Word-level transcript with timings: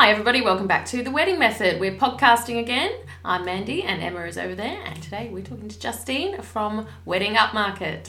Hi, 0.00 0.10
everybody. 0.12 0.42
Welcome 0.42 0.68
back 0.68 0.86
to 0.86 1.02
The 1.02 1.10
Wedding 1.10 1.40
Method. 1.40 1.80
We're 1.80 1.96
podcasting 1.96 2.60
again. 2.60 2.92
I'm 3.24 3.44
Mandy, 3.44 3.82
and 3.82 4.00
Emma 4.00 4.20
is 4.26 4.38
over 4.38 4.54
there. 4.54 4.80
And 4.84 5.02
today 5.02 5.28
we're 5.28 5.42
talking 5.42 5.68
to 5.68 5.76
Justine 5.76 6.40
from 6.40 6.86
Wedding 7.04 7.34
Upmarket. 7.34 8.06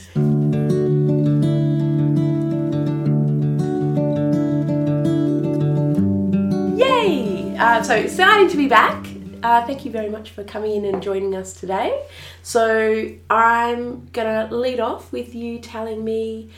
Yay! 6.77 7.57
Uh, 7.57 7.81
so 7.81 7.95
exciting 7.95 8.49
to 8.49 8.55
be 8.55 8.67
back. 8.67 9.07
Uh, 9.41 9.65
thank 9.65 9.83
you 9.83 9.89
very 9.89 10.11
much 10.11 10.29
for 10.29 10.43
coming 10.43 10.75
in 10.75 10.85
and 10.85 11.01
joining 11.01 11.35
us 11.35 11.53
today. 11.53 12.05
So 12.43 13.09
I'm 13.31 14.05
gonna 14.13 14.47
lead 14.51 14.79
off 14.79 15.11
with 15.11 15.33
you 15.33 15.57
telling 15.57 16.03
me 16.03 16.51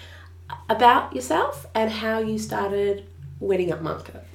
about 0.68 1.16
yourself 1.16 1.68
and 1.74 1.90
how 1.90 2.20
you 2.20 2.38
started 2.38 3.06
Wedding 3.40 3.70
Upmarket. 3.70 4.26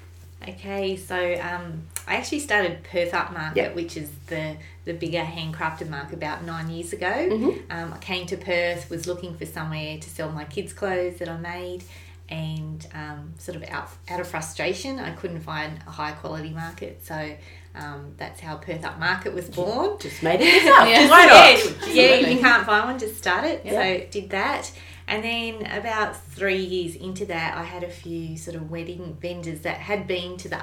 Okay, 0.48 0.96
so 0.96 1.16
um, 1.40 1.82
I 2.06 2.16
actually 2.16 2.40
started 2.40 2.82
Perth 2.84 3.12
Upmarket, 3.12 3.56
Yep. 3.56 3.74
which 3.74 3.96
is 3.96 4.10
the 4.28 4.56
the 4.84 4.92
bigger 4.94 5.18
handcrafted 5.18 5.88
market, 5.88 6.14
about 6.14 6.44
nine 6.44 6.70
years 6.70 6.92
ago. 6.92 7.06
Mhm. 7.06 7.62
Um, 7.70 7.92
I 7.92 7.98
came 7.98 8.26
to 8.26 8.36
Perth, 8.36 8.88
was 8.88 9.06
looking 9.08 9.36
for 9.36 9.44
somewhere 9.44 9.98
to 9.98 10.08
sell 10.10 10.30
my 10.30 10.44
kids' 10.44 10.72
clothes 10.72 11.18
that 11.18 11.28
I 11.28 11.36
made, 11.38 11.82
and 12.28 12.86
um, 12.94 13.34
sort 13.38 13.56
of 13.56 13.64
out 13.68 13.88
out 14.08 14.20
of 14.20 14.28
frustration, 14.28 15.00
I 15.00 15.10
couldn't 15.12 15.40
find 15.40 15.80
a 15.86 15.90
high 15.90 16.12
quality 16.12 16.50
market, 16.50 17.00
so. 17.04 17.34
Um, 17.78 18.14
that's 18.16 18.40
how 18.40 18.56
Perth 18.56 18.80
Upmarket 18.80 19.34
was 19.34 19.50
born. 19.50 19.98
Just 20.00 20.22
made 20.22 20.40
it 20.40 20.46
yourself. 20.64 20.88
Yes. 20.88 21.10
Why 21.10 21.26
not? 21.26 21.88
Yeah, 21.94 22.02
yeah, 22.04 22.10
if 22.26 22.32
you 22.32 22.38
can't 22.38 22.64
find 22.64 22.86
one, 22.86 22.98
just 22.98 23.18
start 23.18 23.44
it. 23.44 23.60
Yeah. 23.66 23.72
So 23.72 24.06
did 24.10 24.30
that. 24.30 24.72
And 25.08 25.22
then 25.22 25.66
about 25.66 26.16
three 26.16 26.58
years 26.62 26.96
into 26.96 27.24
that, 27.26 27.56
I 27.56 27.62
had 27.62 27.84
a 27.84 27.88
few 27.88 28.36
sort 28.36 28.56
of 28.56 28.70
wedding 28.70 29.16
vendors 29.20 29.60
that 29.60 29.78
had 29.78 30.06
been 30.06 30.36
to 30.38 30.48
the 30.48 30.60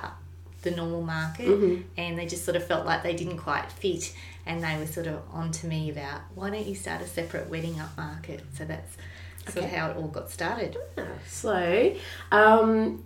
the 0.64 0.72
normal 0.72 1.02
market, 1.02 1.46
Mhm. 1.48 1.84
and 1.98 2.18
they 2.18 2.26
just 2.26 2.46
sort 2.46 2.56
of 2.56 2.66
felt 2.66 2.86
like 2.86 3.04
they 3.04 3.14
didn't 3.14 3.38
quite 3.38 3.70
fit, 3.70 4.14
and 4.46 4.64
they 4.64 4.78
were 4.78 4.88
sort 4.88 5.08
of 5.08 5.20
on 5.34 5.52
to 5.52 5.68
me 5.68 5.90
about 5.90 6.22
why 6.36 6.50
don't 6.50 6.66
you 6.66 6.74
start 6.74 7.02
a 7.02 7.06
separate 7.08 7.50
wedding 7.50 7.82
up 7.82 7.98
market? 7.98 8.42
So 8.58 8.64
that's 8.64 8.96
sort 9.52 9.66
of 9.66 9.72
how 9.72 9.90
it 9.92 9.98
all 9.98 10.08
got 10.08 10.32
started. 10.32 10.78
So, 11.28 11.94
um, 12.32 13.04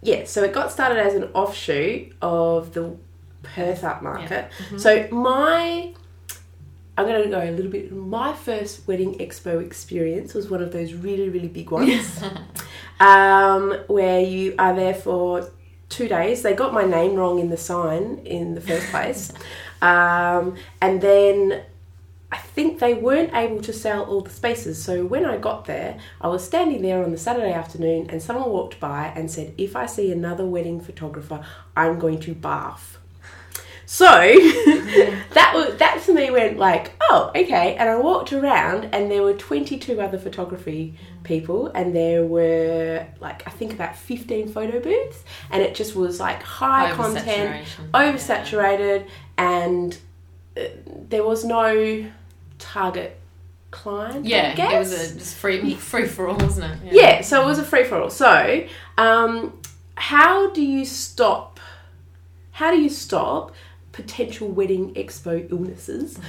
yeah, 0.00 0.24
so 0.24 0.42
it 0.44 0.54
got 0.54 0.72
started 0.72 0.96
as 0.98 1.12
an 1.14 1.24
offshoot 1.34 2.14
of 2.22 2.72
the 2.72 2.96
Perth 3.42 3.82
Upmarket. 3.82 4.48
So 4.78 5.08
my, 5.10 5.92
I'm 7.02 7.08
going 7.08 7.24
to 7.24 7.28
go 7.30 7.42
a 7.42 7.50
little 7.50 7.70
bit. 7.70 7.90
My 7.90 8.32
first 8.32 8.86
wedding 8.86 9.18
expo 9.18 9.60
experience 9.60 10.34
was 10.34 10.48
one 10.48 10.62
of 10.62 10.70
those 10.70 10.94
really, 10.94 11.28
really 11.30 11.48
big 11.48 11.72
ones, 11.72 12.22
um, 13.00 13.72
where 13.88 14.20
you 14.20 14.54
are 14.56 14.72
there 14.72 14.94
for 14.94 15.50
two 15.88 16.06
days. 16.06 16.42
They 16.42 16.54
got 16.54 16.72
my 16.72 16.84
name 16.84 17.16
wrong 17.16 17.40
in 17.40 17.50
the 17.50 17.56
sign 17.56 18.20
in 18.24 18.54
the 18.54 18.60
first 18.60 18.86
place, 18.90 19.32
um, 19.82 20.54
and 20.80 21.00
then 21.00 21.64
I 22.30 22.36
think 22.36 22.78
they 22.78 22.94
weren't 22.94 23.34
able 23.34 23.60
to 23.62 23.72
sell 23.72 24.04
all 24.04 24.20
the 24.20 24.30
spaces. 24.30 24.80
So 24.80 25.04
when 25.04 25.26
I 25.26 25.38
got 25.38 25.64
there, 25.64 25.98
I 26.20 26.28
was 26.28 26.44
standing 26.44 26.82
there 26.82 27.02
on 27.02 27.10
the 27.10 27.18
Saturday 27.18 27.52
afternoon 27.52 28.10
and 28.10 28.22
someone 28.22 28.48
walked 28.48 28.78
by 28.78 29.12
and 29.16 29.28
said, 29.28 29.54
If 29.58 29.74
I 29.74 29.86
see 29.86 30.12
another 30.12 30.46
wedding 30.46 30.80
photographer, 30.80 31.44
I'm 31.76 31.98
going 31.98 32.20
to 32.20 32.34
barf. 32.36 32.98
So 33.92 34.06
that 34.06 35.52
was 35.54 35.76
that 35.76 36.02
to 36.06 36.14
me 36.14 36.30
went 36.30 36.56
like, 36.56 36.92
oh, 37.02 37.30
okay. 37.36 37.76
And 37.76 37.90
I 37.90 37.98
walked 37.98 38.32
around 38.32 38.88
and 38.94 39.10
there 39.10 39.22
were 39.22 39.34
22 39.34 40.00
other 40.00 40.16
photography 40.16 40.94
people 41.24 41.66
and 41.74 41.94
there 41.94 42.24
were 42.24 43.06
like 43.20 43.46
I 43.46 43.50
think 43.50 43.74
about 43.74 43.94
15 43.94 44.48
photo 44.48 44.80
booths 44.80 45.22
and 45.50 45.62
it 45.62 45.74
just 45.74 45.94
was 45.94 46.18
like 46.18 46.42
high 46.42 46.90
content 46.92 47.66
oversaturated 47.92 49.08
and 49.36 49.98
uh, 50.56 50.62
there 51.10 51.22
was 51.22 51.44
no 51.44 52.10
target 52.58 53.20
client. 53.72 54.24
Yeah, 54.24 54.54
it 54.58 54.78
was 54.78 54.92
a 54.92 55.18
just 55.18 55.36
free 55.36 55.74
free 55.74 56.06
for 56.06 56.28
all, 56.28 56.38
wasn't 56.38 56.82
it? 56.82 56.94
yeah. 56.94 57.20
So 57.20 57.42
it 57.42 57.44
was 57.44 57.58
a 57.58 57.64
free 57.64 57.84
for 57.84 58.00
all. 58.00 58.08
So, 58.08 58.66
um, 58.96 59.60
how 59.96 60.48
do 60.48 60.62
you 60.62 60.86
stop? 60.86 61.60
How 62.52 62.70
do 62.70 62.80
you 62.80 62.88
stop 62.88 63.52
potential 63.92 64.48
wedding 64.48 64.94
expo 64.94 65.48
illnesses? 65.50 66.18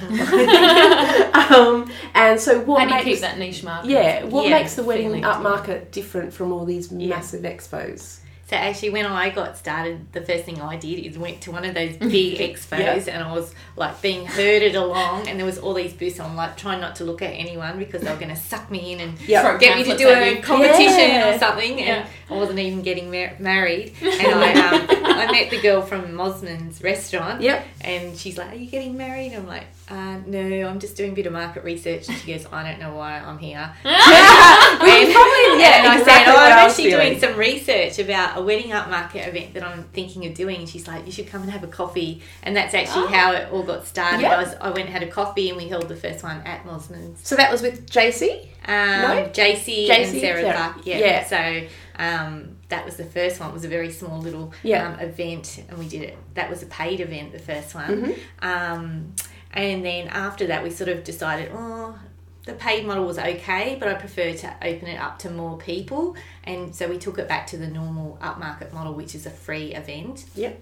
um, 1.34 1.90
and 2.14 2.38
so 2.40 2.60
what 2.60 2.80
How 2.80 2.86
do 2.86 2.90
you 2.90 2.96
makes 2.96 3.04
keep 3.04 3.20
that 3.20 3.38
niche 3.38 3.62
market? 3.64 3.90
yeah, 3.90 4.24
what 4.24 4.46
Yeah, 4.48 4.58
makes 4.58 4.74
the 4.74 4.82
wedding 4.82 5.06
feeling. 5.06 5.22
upmarket 5.24 5.90
different 5.90 6.32
from 6.32 6.52
all 6.52 6.64
these 6.64 6.90
massive 6.90 7.42
expos? 7.42 8.20
So 8.46 8.56
actually, 8.56 8.90
when 8.90 9.06
I 9.06 9.30
got 9.30 9.56
started, 9.56 10.12
the 10.12 10.20
first 10.20 10.44
thing 10.44 10.60
I 10.60 10.76
did 10.76 10.98
is 11.06 11.16
went 11.16 11.40
to 11.42 11.50
one 11.50 11.64
of 11.64 11.72
those 11.74 11.96
big 11.96 12.38
expos, 12.54 13.08
and 13.08 13.24
I 13.24 13.32
was 13.32 13.54
like 13.74 14.02
being 14.02 14.26
herded 14.26 14.74
along, 14.76 15.28
and 15.28 15.38
there 15.38 15.46
was 15.46 15.58
all 15.58 15.72
these 15.72 15.94
booths. 15.94 16.20
I'm 16.20 16.36
like 16.36 16.54
trying 16.58 16.78
not 16.78 16.96
to 16.96 17.04
look 17.04 17.22
at 17.22 17.30
anyone 17.30 17.78
because 17.78 18.02
they 18.02 18.10
were 18.10 18.18
going 18.18 18.28
to 18.28 18.36
suck 18.36 18.70
me 18.70 18.92
in 18.92 19.00
and 19.00 19.18
Yeah. 19.22 19.40
Throw 19.40 19.56
get 19.58 19.78
me 19.78 19.84
to 19.84 19.96
do 19.96 20.08
a 20.08 20.42
competition 20.42 21.08
Yeah. 21.08 21.34
or 21.34 21.38
something. 21.38 21.70
And 21.80 21.86
Yeah. 22.04 22.06
I 22.28 22.34
wasn't 22.34 22.58
even 22.58 22.82
getting 22.82 23.10
mar- 23.10 23.32
married. 23.38 23.94
And 24.02 24.12
I, 24.34 24.52
um, 24.68 25.03
I 25.28 25.32
met 25.32 25.50
the 25.50 25.60
girl 25.60 25.82
from 25.82 26.12
Mosman's 26.12 26.82
restaurant. 26.82 27.40
Yep. 27.40 27.66
And 27.80 28.16
she's 28.16 28.36
like, 28.38 28.52
"Are 28.52 28.56
you 28.56 28.70
getting 28.70 28.96
married?" 28.96 29.32
I'm 29.34 29.46
like, 29.46 29.64
uh, 29.88 30.18
"No, 30.26 30.68
I'm 30.68 30.78
just 30.80 30.96
doing 30.96 31.12
a 31.12 31.14
bit 31.14 31.26
of 31.26 31.32
market 31.32 31.64
research." 31.64 32.08
And 32.08 32.16
she 32.18 32.32
goes, 32.32 32.46
"I 32.52 32.62
don't 32.68 32.80
know 32.80 32.94
why 32.94 33.18
I'm 33.18 33.38
here." 33.38 33.72
Well, 33.84 35.12
probably, 35.12 35.60
yeah, 35.62 35.78
and 35.78 35.86
I 35.88 35.98
exactly 36.00 36.32
said, 36.32 36.34
"Oh, 36.34 36.36
I'm 36.38 36.52
actually 36.68 36.84
feeling." 36.90 37.08
doing 37.08 37.20
some 37.20 37.36
research 37.38 37.98
about 37.98 38.38
a 38.38 38.42
wedding 38.42 38.72
art 38.72 38.88
upmarket 38.90 39.28
event 39.28 39.54
that 39.54 39.62
I'm 39.64 39.84
thinking 39.92 40.26
of 40.26 40.34
doing." 40.34 40.60
And 40.60 40.68
she's 40.68 40.86
like, 40.86 41.06
"You 41.06 41.12
should 41.12 41.26
come 41.28 41.42
and 41.42 41.50
have 41.50 41.62
a 41.64 41.68
coffee." 41.68 42.22
And 42.42 42.56
that's 42.56 42.74
actually 42.74 43.04
Oh. 43.04 43.08
how 43.12 43.32
it 43.32 43.50
all 43.52 43.62
got 43.62 43.86
started. 43.86 44.22
Yeah. 44.22 44.36
I, 44.36 44.42
was, 44.42 44.54
I 44.60 44.66
went 44.70 44.86
and 44.86 44.90
had 44.90 45.02
a 45.02 45.10
coffee, 45.10 45.48
and 45.48 45.56
we 45.56 45.68
held 45.68 45.88
the 45.88 45.96
first 45.96 46.22
one 46.22 46.38
at 46.44 46.64
Mosman's. 46.64 47.26
So 47.26 47.36
that 47.36 47.50
was 47.50 47.62
with 47.62 47.88
JC. 47.90 48.48
Um, 48.66 49.00
No? 49.02 49.30
JC, 49.32 49.86
JC, 49.88 49.90
and 49.90 50.20
Sarah 50.20 50.40
Sarah. 50.40 50.52
Clark. 50.54 50.76
Yeah. 50.86 50.98
Yeah. 50.98 51.24
So 51.26 51.66
um, 51.98 52.56
that 52.74 52.84
was 52.84 52.96
the 52.96 53.04
first 53.04 53.40
one. 53.40 53.50
It 53.50 53.52
was 53.54 53.64
a 53.64 53.68
very 53.68 53.90
small 53.90 54.20
little 54.20 54.52
Yeah. 54.62 54.88
um, 54.94 55.00
event, 55.00 55.62
and 55.68 55.78
we 55.78 55.88
did 55.88 56.02
it. 56.02 56.16
That 56.34 56.50
was 56.50 56.62
a 56.62 56.66
paid 56.66 57.00
event, 57.00 57.32
the 57.32 57.38
first 57.38 57.74
one. 57.74 57.88
Mm-hmm. 57.88 58.46
Um, 58.46 59.14
and 59.52 59.84
then 59.84 60.08
after 60.08 60.48
that, 60.48 60.62
we 60.64 60.70
sort 60.70 60.90
of 60.90 61.04
decided, 61.04 61.50
oh, 61.54 61.96
the 62.44 62.52
paid 62.54 62.84
model 62.86 63.04
was 63.06 63.18
okay, 63.18 63.76
but 63.78 63.88
I 63.88 63.94
prefer 63.94 64.34
to 64.34 64.54
open 64.60 64.88
it 64.88 65.00
up 65.00 65.18
to 65.20 65.30
more 65.30 65.56
people. 65.56 66.16
And 66.42 66.74
so 66.74 66.88
we 66.88 66.98
took 66.98 67.18
it 67.18 67.28
back 67.28 67.46
to 67.48 67.56
the 67.56 67.68
normal 67.68 68.18
upmarket 68.20 68.72
model, 68.72 68.92
which 68.92 69.14
is 69.14 69.24
a 69.24 69.30
free 69.30 69.72
event. 69.74 70.26
Yep. 70.34 70.60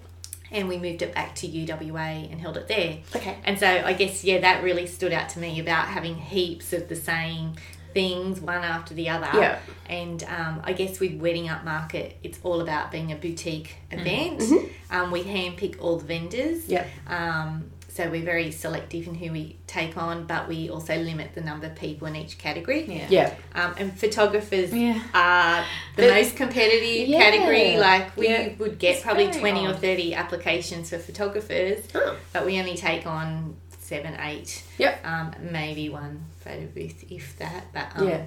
And 0.51 0.69
we 0.69 0.77
moved 0.77 1.01
it 1.01 1.15
back 1.15 1.33
to 1.35 1.47
UWA 1.47 2.31
and 2.31 2.39
held 2.39 2.57
it 2.57 2.67
there. 2.67 2.99
Okay. 3.15 3.37
And 3.43 3.59
so 3.59 3.67
I 3.67 3.93
guess 3.93 4.23
yeah, 4.23 4.39
that 4.41 4.63
really 4.63 4.85
stood 4.85 5.11
out 5.11 5.29
to 5.29 5.39
me 5.39 5.59
about 5.59 5.87
having 5.87 6.15
heaps 6.15 6.73
of 6.73 6.87
the 6.89 6.95
same 6.95 7.55
things 7.93 8.39
one 8.41 8.63
after 8.63 8.93
the 8.93 9.09
other. 9.09 9.29
Yeah. 9.33 9.59
And 9.87 10.23
um, 10.23 10.61
I 10.63 10.73
guess 10.73 10.99
with 10.99 11.19
Wedding 11.19 11.47
Upmarket, 11.47 12.13
it's 12.23 12.39
all 12.43 12.61
about 12.61 12.91
being 12.91 13.11
a 13.11 13.15
boutique 13.15 13.75
event. 13.91 14.43
Um, 14.89 15.11
we 15.11 15.23
handpick 15.23 15.81
all 15.81 15.97
the 15.97 16.05
vendors. 16.05 16.67
Yep. 16.67 16.87
Um, 17.07 17.69
so 17.89 18.09
we're 18.09 18.25
very 18.25 18.49
selective 18.49 19.05
in 19.05 19.13
who 19.13 19.31
we 19.31 19.55
take 19.67 19.97
on, 19.97 20.25
but 20.25 20.47
we 20.47 20.67
also 20.67 20.97
limit 20.97 21.35
the 21.35 21.41
number 21.41 21.67
of 21.67 21.75
people 21.75 22.07
in 22.07 22.15
each 22.15 22.39
category. 22.39 22.85
Yeah. 22.91 23.07
Yeah. 23.09 23.35
Um, 23.53 23.75
and 23.77 23.99
photographers 23.99 24.73
Yeah. 24.73 24.99
are 25.13 25.63
the 25.95 26.03
But- 26.07 26.09
most 26.15 26.35
competitive 26.35 27.07
Yeah. 27.07 27.19
category. 27.19 27.77
Like 27.77 28.17
we 28.17 28.29
Yeah. 28.29 28.49
would 28.57 28.79
get 28.79 28.95
It's 28.95 29.03
probably 29.03 29.27
very 29.27 29.39
twenty 29.39 29.67
or 29.67 29.73
thirty 29.73 30.15
applications 30.15 30.89
for 30.89 30.97
photographers, 30.97 31.83
Oh. 31.93 32.15
but 32.31 32.47
we 32.47 32.57
only 32.59 32.75
take 32.75 33.05
on 33.05 33.57
seven, 33.93 34.15
eight. 34.19 34.63
Yep. 34.77 35.05
Um, 35.05 35.35
maybe 35.51 35.89
one 35.89 36.25
photo 36.39 36.65
booth, 36.67 37.03
if 37.11 37.37
that. 37.37 37.65
But 37.73 37.87
um, 37.95 38.07
Yeah. 38.07 38.25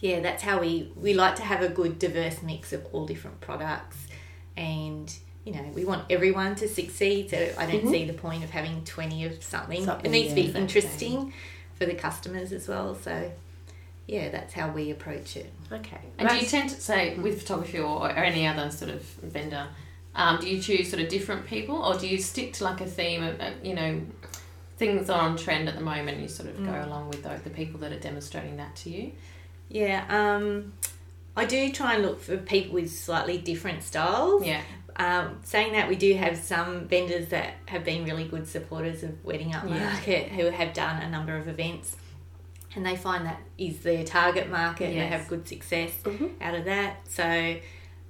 yeah, 0.00 0.20
that's 0.20 0.42
how 0.42 0.60
we 0.60 0.92
we 0.96 1.14
like 1.14 1.36
to 1.36 1.42
have 1.42 1.62
a 1.62 1.68
good 1.68 1.98
diverse 1.98 2.42
mix 2.42 2.72
of 2.72 2.86
all 2.92 3.06
different 3.06 3.40
products, 3.40 3.98
and 4.56 5.12
you 5.44 5.52
know 5.52 5.64
we 5.74 5.84
want 5.84 6.04
everyone 6.10 6.54
to 6.56 6.68
succeed. 6.68 7.30
So 7.30 7.38
I 7.58 7.66
don't 7.70 7.88
see 7.90 8.04
the 8.06 8.18
point 8.26 8.44
of 8.44 8.50
having 8.50 8.84
twenty 8.84 9.24
of 9.26 9.42
something. 9.42 9.78
Mm-hmm. 9.78 9.86
Something, 9.86 10.06
it 10.06 10.10
needs 10.10 10.28
yeah, 10.28 10.34
to 10.34 10.42
be 10.42 10.48
exactly. 10.48 10.62
interesting 10.62 11.32
for 11.74 11.86
the 11.86 11.94
customers 11.94 12.52
as 12.52 12.68
well. 12.68 12.94
So 12.94 13.30
yeah, 14.06 14.28
that's 14.30 14.54
how 14.54 14.70
we 14.70 14.90
approach 14.90 15.36
it. 15.36 15.52
Okay. 15.70 16.00
And 16.18 16.28
do 16.28 16.36
you 16.36 16.46
tend 16.46 16.70
to 16.70 16.80
say 16.80 17.18
with 17.18 17.42
photography 17.42 17.78
or, 17.78 18.02
or 18.06 18.10
any 18.10 18.46
other 18.46 18.70
sort 18.70 18.92
of 18.92 19.02
vendor, 19.02 19.66
um, 20.14 20.38
do 20.40 20.48
you 20.48 20.60
choose 20.62 20.88
sort 20.90 21.02
of 21.02 21.08
different 21.08 21.46
people 21.46 21.76
or 21.76 21.98
do 21.98 22.06
you 22.06 22.18
stick 22.18 22.52
to 22.54 22.64
like 22.64 22.80
a 22.80 22.86
theme 22.86 23.22
of, 23.22 23.40
uh, 23.40 23.50
you 23.62 23.74
know, 23.74 24.00
things 24.76 25.08
are 25.10 25.20
on 25.22 25.36
trend 25.36 25.68
at 25.68 25.74
the 25.74 25.80
moment 25.80 26.20
you 26.20 26.28
sort 26.28 26.48
of 26.48 26.64
go 26.64 26.84
along 26.84 27.08
with 27.08 27.22
the, 27.22 27.40
the 27.44 27.50
people 27.50 27.80
that 27.80 27.92
are 27.92 27.98
demonstrating 27.98 28.56
that 28.58 28.76
to 28.76 28.90
you? 28.90 29.12
Yeah, 29.68 30.04
um, 30.08 30.72
I 31.36 31.44
do 31.44 31.72
try 31.72 31.94
and 31.94 32.02
look 32.02 32.20
for 32.20 32.36
people 32.36 32.74
with 32.74 32.90
slightly 32.92 33.38
different 33.38 33.82
styles. 33.82 34.44
Yeah. 34.44 34.62
Um, 34.98 35.40
saying 35.44 35.72
that, 35.72 35.88
we 35.90 35.96
do 35.96 36.14
have 36.14 36.38
some 36.38 36.88
vendors 36.88 37.28
that 37.28 37.54
have 37.66 37.84
been 37.84 38.04
really 38.04 38.24
good 38.24 38.48
supporters 38.48 39.02
of 39.02 39.22
Wedding 39.24 39.54
Up 39.54 39.64
Yeah. 39.68 39.78
Market 39.92 40.28
who 40.30 40.46
have 40.46 40.72
done 40.72 41.02
a 41.02 41.10
number 41.10 41.36
of 41.36 41.48
events. 41.48 41.96
And 42.74 42.84
they 42.84 42.96
find 42.96 43.26
that 43.26 43.40
is 43.58 43.80
their 43.80 44.04
target 44.04 44.50
market 44.50 44.90
and 44.90 45.00
they 45.00 45.06
have 45.06 45.28
good 45.28 45.46
success 45.48 45.92
Mhm. 46.04 46.32
out 46.40 46.54
of 46.54 46.64
that. 46.66 46.96
So, 47.08 47.56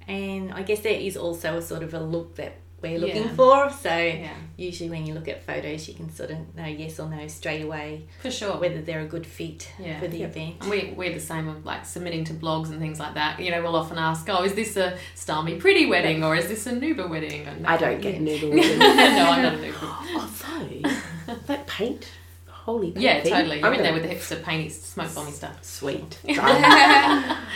and 0.07 0.53
I 0.53 0.61
guess 0.63 0.79
there 0.81 0.93
is 0.99 1.17
also 1.17 1.57
a 1.57 1.61
sort 1.61 1.83
of 1.83 1.93
a 1.93 1.99
look 1.99 2.35
that 2.35 2.55
we're 2.81 2.99
looking 2.99 3.23
Yeah. 3.23 3.35
for. 3.35 3.69
So 3.71 3.89
Yeah, 3.97 4.29
usually 4.55 4.89
when 4.89 5.05
you 5.07 5.13
look 5.15 5.27
at 5.27 5.43
photos, 5.45 5.87
you 5.87 5.93
can 5.95 6.11
sort 6.13 6.29
of 6.31 6.37
know 6.55 6.65
yes 6.65 6.99
or 6.99 7.09
no 7.09 7.27
straight 7.27 7.61
away 7.63 8.05
for 8.21 8.29
sure. 8.29 8.57
whether 8.57 8.81
they're 8.81 9.01
a 9.01 9.07
good 9.07 9.25
fit 9.25 9.67
Yeah. 9.79 9.99
for 9.99 10.07
the 10.07 10.17
Yep. 10.19 10.29
event. 10.29 10.55
And 10.61 10.69
we, 10.69 10.93
we're 10.95 11.13
the 11.13 11.19
same 11.19 11.47
of 11.47 11.65
like 11.65 11.85
submitting 11.85 12.23
to 12.25 12.33
blogs 12.33 12.69
and 12.69 12.79
things 12.79 12.99
like 12.99 13.15
that. 13.15 13.39
You 13.39 13.49
know, 13.51 13.61
we'll 13.63 13.75
often 13.75 13.97
ask, 13.97 14.27
oh, 14.29 14.43
is 14.43 14.53
this 14.53 14.77
a 14.77 14.97
Style 15.15 15.41
Me 15.43 15.55
Pretty 15.55 15.85
wedding 15.87 16.23
or 16.23 16.35
is 16.35 16.47
this 16.47 16.67
a 16.67 16.71
Nouba 16.73 17.09
wedding? 17.09 17.45
And 17.47 17.65
I 17.65 17.77
don't 17.77 17.99
get 18.01 18.15
Yeah. 18.15 18.19
noodles. 18.21 18.55
no, 18.77 18.85
I'm 18.85 19.41
not 19.43 19.53
a 19.55 19.57
Nouba. 19.57 19.93
Although 20.15 21.35
that 21.47 21.65
paint, 21.67 22.07
holy 22.47 22.93
Yeah, 22.95 23.21
thing, 23.21 23.31
totally. 23.33 23.57
I'm 23.57 23.63
You're 23.65 23.73
in 23.73 23.81
there 23.83 23.91
gonna- 23.93 24.07
with 24.07 24.29
the 24.29 24.35
hipster 24.35 24.43
painty 24.43 24.69
smoke 24.69 25.09
bomby 25.09 25.31
stuff. 25.31 25.57
Sweet. 25.63 26.19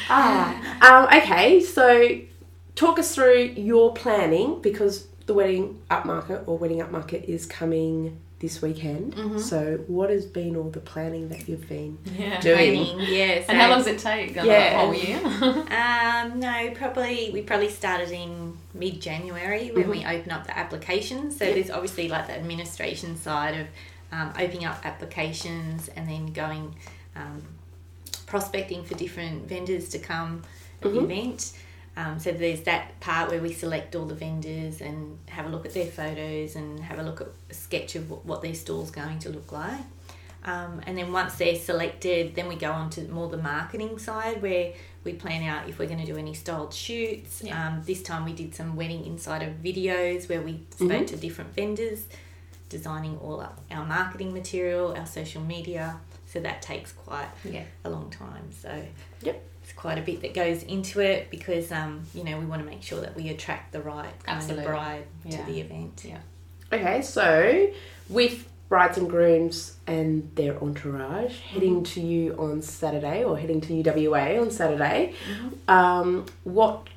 ah, 0.09 1.07
um, 1.09 1.17
okay, 1.21 1.61
so 1.61 2.19
talk 2.75 2.99
us 2.99 3.13
through 3.15 3.53
your 3.55 3.93
planning 3.93 4.61
because 4.61 5.07
the 5.25 5.33
wedding 5.33 5.81
upmarket 5.89 6.43
or 6.47 6.57
wedding 6.57 6.79
upmarket 6.79 7.23
is 7.25 7.45
coming 7.45 8.19
this 8.39 8.59
weekend. 8.61 9.15
Mm-hmm. 9.15 9.37
So, 9.37 9.77
what 9.85 10.09
has 10.09 10.25
been 10.25 10.55
all 10.55 10.71
the 10.71 10.79
planning 10.79 11.29
that 11.29 11.47
you've 11.47 11.69
been 11.69 11.99
Yeah. 12.17 12.39
doing? 12.41 12.85
Planning, 12.85 12.99
yeah. 13.13 13.43
And 13.47 13.57
how 13.57 13.65
so- 13.65 13.69
long 13.69 13.77
does 13.79 13.87
it 13.87 13.99
take? 13.99 14.35
Like, 14.35 14.45
Yeah. 14.45 14.79
Whole 14.79 14.93
year? 14.95 15.19
Um, 16.21 16.39
no, 16.39 16.71
probably 16.75 17.29
we 17.31 17.41
probably 17.41 17.69
started 17.69 18.11
in 18.11 18.57
mid 18.73 18.99
January 19.01 19.69
when 19.71 19.89
we 19.89 20.05
open 20.05 20.31
up 20.31 20.45
the 20.47 20.57
applications. 20.57 21.37
So 21.37 21.45
Yep. 21.45 21.53
there's 21.55 21.69
obviously 21.69 22.09
like 22.09 22.27
the 22.27 22.33
administration 22.33 23.15
side 23.17 23.59
of 23.61 23.67
um, 24.11 24.29
opening 24.39 24.65
up 24.65 24.85
applications 24.85 25.87
and 25.89 26.07
then 26.09 26.33
going 26.33 26.75
um, 27.15 27.41
prospecting 28.25 28.83
for 28.83 28.95
different 28.95 29.47
vendors 29.47 29.89
to 29.89 29.99
come 29.99 30.41
at 30.81 30.91
the 30.91 30.99
Mhm. 30.99 31.03
event. 31.03 31.53
Um, 31.97 32.19
so 32.19 32.31
there's 32.31 32.61
that 32.61 32.99
part 33.01 33.29
where 33.29 33.41
we 33.41 33.51
select 33.51 33.95
all 33.95 34.05
the 34.05 34.15
vendors 34.15 34.79
and 34.79 35.19
have 35.27 35.45
a 35.45 35.49
look 35.49 35.65
at 35.65 35.73
their 35.73 35.87
photos 35.87 36.55
and 36.55 36.79
have 36.79 36.99
a 36.99 37.03
look 37.03 37.21
at 37.21 37.27
a 37.49 37.53
sketch 37.53 37.95
of 37.95 38.09
what, 38.09 38.25
what 38.25 38.41
their 38.41 38.53
stall's 38.53 38.91
going 38.91 39.19
to 39.19 39.29
look 39.29 39.51
like. 39.51 39.81
Um, 40.43 40.81
and 40.87 40.97
then 40.97 41.11
once 41.11 41.35
they're 41.35 41.55
selected, 41.55 42.33
then 42.33 42.47
we 42.47 42.55
go 42.55 42.71
on 42.71 42.89
to 42.91 43.07
more 43.09 43.29
the 43.29 43.37
marketing 43.37 43.99
side 43.99 44.41
where 44.41 44.73
we 45.03 45.13
plan 45.13 45.43
out 45.43 45.69
if 45.69 45.77
we're 45.77 45.87
going 45.87 45.99
to 45.99 46.05
do 46.05 46.17
any 46.17 46.33
styled 46.33 46.73
shoots. 46.73 47.43
Yeah. 47.43 47.67
Um, 47.67 47.83
this 47.85 48.01
time 48.01 48.25
we 48.25 48.33
did 48.33 48.55
some 48.55 48.75
wedding 48.75 49.05
insider 49.05 49.53
videos 49.63 50.29
where 50.29 50.41
we 50.41 50.61
spoke 50.71 51.07
to 51.07 51.17
different 51.17 51.53
vendors, 51.53 52.07
designing 52.69 53.17
all 53.17 53.39
up 53.39 53.61
our 53.69 53.85
marketing 53.85 54.33
material, 54.33 54.95
our 54.97 55.05
social 55.05 55.41
media. 55.43 55.99
So 56.25 56.39
that 56.39 56.61
takes 56.61 56.93
quite 56.93 57.27
yeah. 57.43 57.63
a 57.83 57.89
long 57.89 58.09
time. 58.09 58.51
So 58.51 58.83
Yep. 59.21 59.50
It's 59.81 59.87
quite 59.87 59.97
a 59.97 60.01
bit 60.01 60.21
that 60.21 60.33
goes 60.33 60.61
into 60.63 60.99
it 60.99 61.29
because 61.31 61.71
um, 61.71 62.03
you 62.13 62.23
know 62.23 62.37
we 62.37 62.45
want 62.45 62.61
to 62.61 62.67
make 62.69 62.83
sure 62.83 63.01
that 63.01 63.15
we 63.15 63.29
attract 63.29 63.71
the 63.73 63.81
right 63.81 64.13
kind 64.23 64.37
Absolutely. 64.37 64.65
of 64.65 64.71
bride 64.71 65.03
Yeah. 65.25 65.37
to 65.37 65.51
the 65.51 65.59
event. 65.59 66.03
Yeah. 66.05 66.19
Okay, 66.71 67.01
so 67.01 67.69
with 68.07 68.47
brides 68.69 68.97
and 68.97 69.09
grooms 69.09 69.75
and 69.87 70.29
their 70.35 70.61
entourage 70.63 71.39
heading 71.39 71.77
Mm-hmm. 71.77 71.93
to 71.93 72.01
you 72.01 72.33
on 72.37 72.61
Saturday 72.61 73.23
or 73.23 73.37
heading 73.37 73.59
to 73.61 73.73
UWA 73.83 74.39
on 74.41 74.51
Saturday, 74.51 75.13
Mm-hmm. 75.29 75.69
um, 75.69 76.25
what 76.43 76.87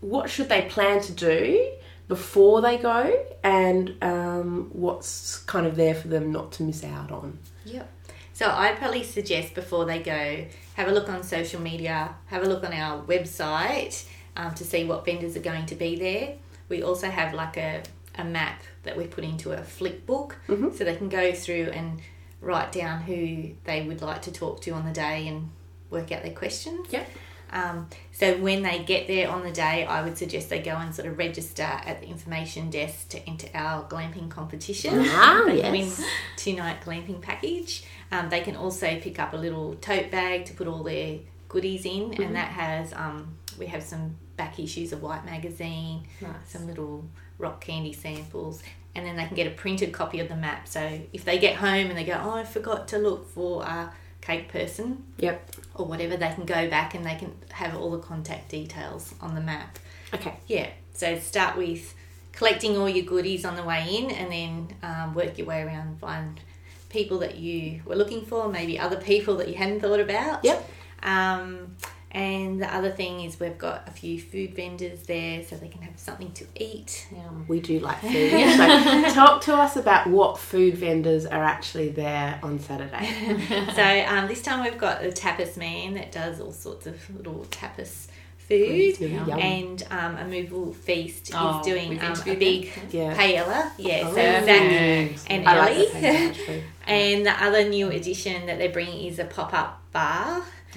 what 0.00 0.28
should 0.28 0.48
they 0.48 0.62
plan 0.62 1.00
to 1.02 1.12
do 1.12 1.70
before 2.08 2.60
they 2.60 2.76
go, 2.78 3.24
and 3.42 3.94
um, 4.02 4.70
what's 4.72 5.38
kind 5.46 5.66
of 5.66 5.74
there 5.76 5.94
for 5.94 6.08
them 6.08 6.30
not 6.32 6.52
to 6.52 6.62
miss 6.64 6.84
out 6.84 7.10
on? 7.10 7.38
Yep. 7.64 7.88
So 8.36 8.50
I'd 8.50 8.76
probably 8.76 9.02
suggest 9.02 9.54
before 9.54 9.86
they 9.86 10.00
go, 10.00 10.44
have 10.74 10.88
a 10.88 10.92
look 10.92 11.08
on 11.08 11.22
social 11.22 11.58
media, 11.58 12.14
have 12.26 12.42
a 12.42 12.46
look 12.46 12.64
on 12.64 12.72
our 12.74 13.02
website 13.04 14.04
um, 14.36 14.54
to 14.56 14.62
see 14.62 14.84
what 14.84 15.06
vendors 15.06 15.38
are 15.38 15.40
going 15.40 15.64
to 15.64 15.74
be 15.74 15.96
there. 15.96 16.34
We 16.68 16.82
also 16.82 17.08
have 17.08 17.32
like 17.32 17.56
a, 17.56 17.82
a 18.16 18.24
map 18.24 18.62
that 18.82 18.94
we 18.94 19.06
put 19.06 19.24
into 19.24 19.52
a 19.52 19.62
flip 19.62 20.04
book 20.04 20.36
Mhm. 20.48 20.76
so 20.76 20.84
they 20.84 20.94
can 20.96 21.08
go 21.08 21.32
through 21.32 21.70
and 21.72 22.02
write 22.42 22.72
down 22.72 23.00
who 23.04 23.52
they 23.64 23.80
would 23.86 24.02
like 24.02 24.20
to 24.22 24.32
talk 24.32 24.60
to 24.64 24.70
on 24.72 24.84
the 24.84 24.92
day 24.92 25.26
and 25.28 25.48
work 25.88 26.12
out 26.12 26.22
their 26.22 26.34
questions. 26.34 26.88
Yep. 26.90 27.08
Um, 27.52 27.88
so 28.12 28.36
when 28.38 28.62
they 28.62 28.80
get 28.84 29.06
there 29.06 29.30
on 29.30 29.42
the 29.44 29.52
day, 29.52 29.84
I 29.84 30.02
would 30.02 30.18
suggest 30.18 30.50
they 30.50 30.60
go 30.60 30.72
and 30.76 30.94
sort 30.94 31.06
of 31.08 31.16
register 31.18 31.62
at 31.62 32.00
the 32.00 32.08
information 32.08 32.70
desk 32.70 33.08
to 33.10 33.28
enter 33.28 33.48
our 33.54 33.84
glamping 33.88 34.28
competition. 34.30 34.94
Ah, 35.06 35.44
They 35.46 35.58
yes. 35.58 35.70
win 35.98 36.06
two 36.36 36.54
night 36.54 36.80
glamping 36.84 37.20
package. 37.22 37.84
Um, 38.12 38.28
they 38.30 38.40
can 38.40 38.56
also 38.56 38.98
pick 39.00 39.18
up 39.18 39.32
a 39.32 39.36
little 39.36 39.74
tote 39.76 40.10
bag 40.10 40.44
to 40.46 40.54
put 40.54 40.66
all 40.66 40.82
their 40.82 41.18
goodies 41.48 41.84
in, 41.84 42.10
Mm-hmm. 42.10 42.22
and 42.22 42.36
that 42.36 42.48
has 42.48 42.92
um, 42.94 43.36
we 43.58 43.66
have 43.66 43.82
some 43.82 44.16
back 44.36 44.58
issues 44.58 44.92
of 44.92 45.02
White 45.02 45.24
Magazine, 45.24 46.06
Nice. 46.20 46.30
some 46.46 46.66
little 46.66 47.04
rock 47.38 47.60
candy 47.60 47.92
samples, 47.92 48.62
and 48.94 49.06
then 49.06 49.16
they 49.16 49.24
can 49.26 49.34
get 49.36 49.46
a 49.46 49.50
printed 49.50 49.92
copy 49.92 50.20
of 50.20 50.28
the 50.28 50.36
map. 50.36 50.66
So 50.68 51.00
if 51.12 51.24
they 51.24 51.38
get 51.38 51.56
home 51.56 51.86
and 51.88 51.96
they 51.96 52.04
go, 52.04 52.20
oh, 52.22 52.30
I 52.34 52.44
forgot 52.44 52.88
to 52.88 52.98
look 52.98 53.28
for 53.30 53.62
a 53.62 53.92
cake 54.26 54.48
person 54.48 55.04
Yep. 55.18 55.50
or 55.74 55.86
whatever, 55.86 56.16
they 56.16 56.32
can 56.34 56.44
go 56.44 56.68
back 56.68 56.94
and 56.94 57.04
they 57.04 57.14
can 57.14 57.32
have 57.52 57.76
all 57.76 57.90
the 57.92 57.98
contact 57.98 58.48
details 58.50 59.14
on 59.20 59.34
the 59.34 59.40
map. 59.40 59.78
Okay. 60.12 60.34
Yeah, 60.46 60.70
so 60.92 61.18
start 61.18 61.56
with 61.56 61.94
collecting 62.32 62.76
all 62.76 62.88
your 62.88 63.04
goodies 63.04 63.44
on 63.44 63.56
the 63.56 63.62
way 63.62 63.86
in 63.88 64.10
and 64.10 64.32
then 64.32 64.76
um, 64.82 65.14
work 65.14 65.38
your 65.38 65.46
way 65.46 65.62
around 65.62 65.98
find 66.00 66.40
people 66.88 67.18
that 67.20 67.36
you 67.36 67.82
were 67.84 67.96
looking 67.96 68.24
for, 68.24 68.48
maybe 68.48 68.78
other 68.78 68.96
people 68.96 69.36
that 69.36 69.48
you 69.48 69.54
hadn't 69.54 69.80
thought 69.80 70.00
about. 70.00 70.44
Yep. 70.44 70.70
Um, 71.02 71.76
and 72.12 72.62
the 72.62 72.74
other 72.74 72.90
thing 72.90 73.20
is 73.20 73.38
we've 73.38 73.58
got 73.58 73.86
a 73.88 73.90
few 73.90 74.18
food 74.20 74.54
vendors 74.54 75.02
there 75.02 75.42
so 75.44 75.56
they 75.56 75.68
can 75.68 75.82
have 75.82 75.98
something 75.98 76.32
to 76.32 76.46
eat. 76.54 77.06
Yum. 77.14 77.44
We 77.48 77.60
do 77.60 77.78
like 77.80 77.98
food. 78.00 78.30
so 78.30 79.14
talk 79.14 79.42
to 79.42 79.54
us 79.54 79.76
about 79.76 80.06
what 80.06 80.38
food 80.38 80.76
vendors 80.76 81.26
are 81.26 81.42
actually 81.44 81.90
there 81.90 82.38
on 82.42 82.58
Saturday. 82.60 83.06
so 83.74 84.14
um, 84.16 84.28
this 84.28 84.40
time 84.42 84.62
we've 84.64 84.78
got 84.78 85.04
a 85.04 85.08
tapas 85.08 85.56
man 85.56 85.94
that 85.94 86.12
does 86.12 86.40
all 86.40 86.52
sorts 86.52 86.86
of 86.86 87.16
little 87.16 87.44
tapas 87.50 88.06
food. 88.38 89.00
Yum. 89.00 89.28
And 89.40 89.82
um, 89.90 90.16
a 90.16 90.24
movable 90.24 90.72
feast 90.72 91.32
Oh, 91.34 91.58
is 91.60 91.66
doing 91.66 92.00
um, 92.00 92.12
a 92.26 92.34
big 92.36 92.70
Yeah. 92.90 93.12
paella. 93.14 93.72
Yeah, 93.76 94.02
so 94.04 94.10
Oh. 94.10 94.14
Zach 94.14 94.46
Perfect. 94.46 95.24
and 95.30 95.48
I 95.48 95.58
like 95.58 95.76
the 95.92 95.98
paint 95.98 96.62
and 96.86 97.26
the 97.26 97.32
other 97.44 97.68
new 97.68 97.88
addition 97.90 98.46
that 98.46 98.58
they're 98.58 98.70
bringing 98.70 99.06
is 99.08 99.18
a 99.18 99.24
pop 99.24 99.52
up 99.52 99.82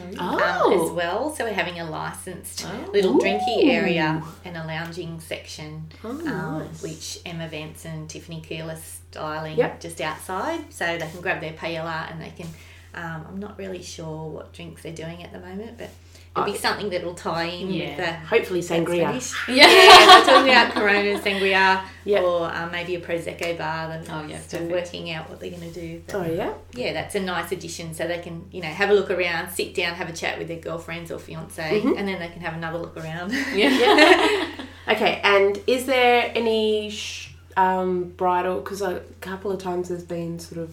bar 0.06 0.34
um, 0.34 0.40
Oh. 0.62 0.86
as 0.86 0.92
well. 0.92 1.34
So 1.36 1.44
we're 1.46 1.54
having 1.54 1.80
a 1.80 1.90
licensed 1.90 2.66
Oh. 2.68 2.92
little 2.92 3.16
Ooh. 3.16 3.20
drinky 3.20 3.66
area 3.72 4.24
and 4.46 4.58
a 4.58 4.64
lounging 4.66 5.20
section, 5.20 5.88
Oh, 6.04 6.10
um, 6.12 6.26
nice. 6.26 6.82
which 6.82 7.20
Emma 7.26 7.48
Vance 7.48 7.86
and 7.86 8.10
Tiffany 8.10 8.42
Keeler 8.42 8.74
are 8.74 8.78
styling 8.78 9.58
Yep. 9.58 9.80
just 9.82 10.02
outside. 10.02 10.74
So 10.74 10.86
they 10.98 11.08
can 11.08 11.22
grab 11.22 11.42
their 11.42 11.54
paella 11.54 12.12
and 12.12 12.22
they 12.22 12.32
can. 12.32 12.48
Um, 12.96 13.26
I'm 13.30 13.40
not 13.40 13.58
really 13.60 13.84
sure 13.84 14.30
what 14.30 14.52
drinks 14.52 14.82
they're 14.82 14.92
doing 14.92 15.24
at 15.24 15.32
the 15.32 15.40
moment, 15.40 15.78
but 15.78 15.90
it'll 16.36 16.46
be 16.52 16.58
something 16.58 16.90
that'll 16.90 17.16
tie 17.16 17.44
in 17.46 17.72
Yeah. 17.72 17.88
with 17.90 17.98
the 17.98 18.14
Hopefully 18.28 18.62
sangria. 18.62 19.12
Yeah. 19.48 19.68
yeah, 19.68 20.20
we're 20.20 20.26
talking 20.26 20.52
about 20.52 20.72
Corona 20.74 21.20
sangria 21.20 21.82
Yep. 22.06 22.24
or 22.24 22.54
um, 22.56 22.72
maybe 22.72 22.96
a 22.96 23.02
prosecco 23.02 23.58
bar. 23.58 23.88
They're 23.90 24.04
Oh, 24.16 24.26
yeah, 24.28 24.40
still 24.40 24.62
perfect. 24.62 24.72
working 24.94 25.12
out 25.12 25.30
what 25.30 25.40
they're 25.40 25.50
going 25.52 25.72
to 25.72 25.80
do. 25.82 26.02
But 26.06 26.16
Oh 26.16 26.26
yeah. 26.26 26.54
yeah, 26.74 26.94
that's 26.94 27.16
a 27.16 27.20
nice 27.20 27.52
addition. 27.52 27.94
So 27.94 28.08
they 28.08 28.20
can, 28.20 28.46
you 28.52 28.62
know, 28.62 28.68
have 28.68 28.90
a 28.90 28.94
look 28.94 29.10
around, 29.12 29.52
sit 29.52 29.74
down, 29.76 29.96
have 29.96 30.10
a 30.10 30.14
chat 30.14 30.38
with 30.38 30.48
their 30.48 30.60
girlfriends 30.60 31.12
or 31.12 31.20
fiance, 31.20 31.82
Mhm. 31.82 31.98
and 31.98 32.08
then 32.08 32.20
they 32.20 32.28
can 32.30 32.42
have 32.42 32.54
another 32.54 32.78
look 32.78 32.96
around. 32.98 33.32
Yeah. 33.54 34.48
Okay, 34.88 35.22
and 35.24 35.60
is 35.68 35.86
there 35.86 36.32
any 36.34 36.90
sh- 36.90 37.32
um, 37.56 38.06
bridal? 38.18 38.60
Because 38.60 38.82
a 38.82 39.02
couple 39.22 39.52
of 39.52 39.62
times 39.62 39.90
there's 39.90 40.04
been 40.04 40.40
sort 40.40 40.62
of 40.62 40.72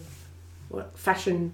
what 0.69 0.97
fashion 0.97 1.51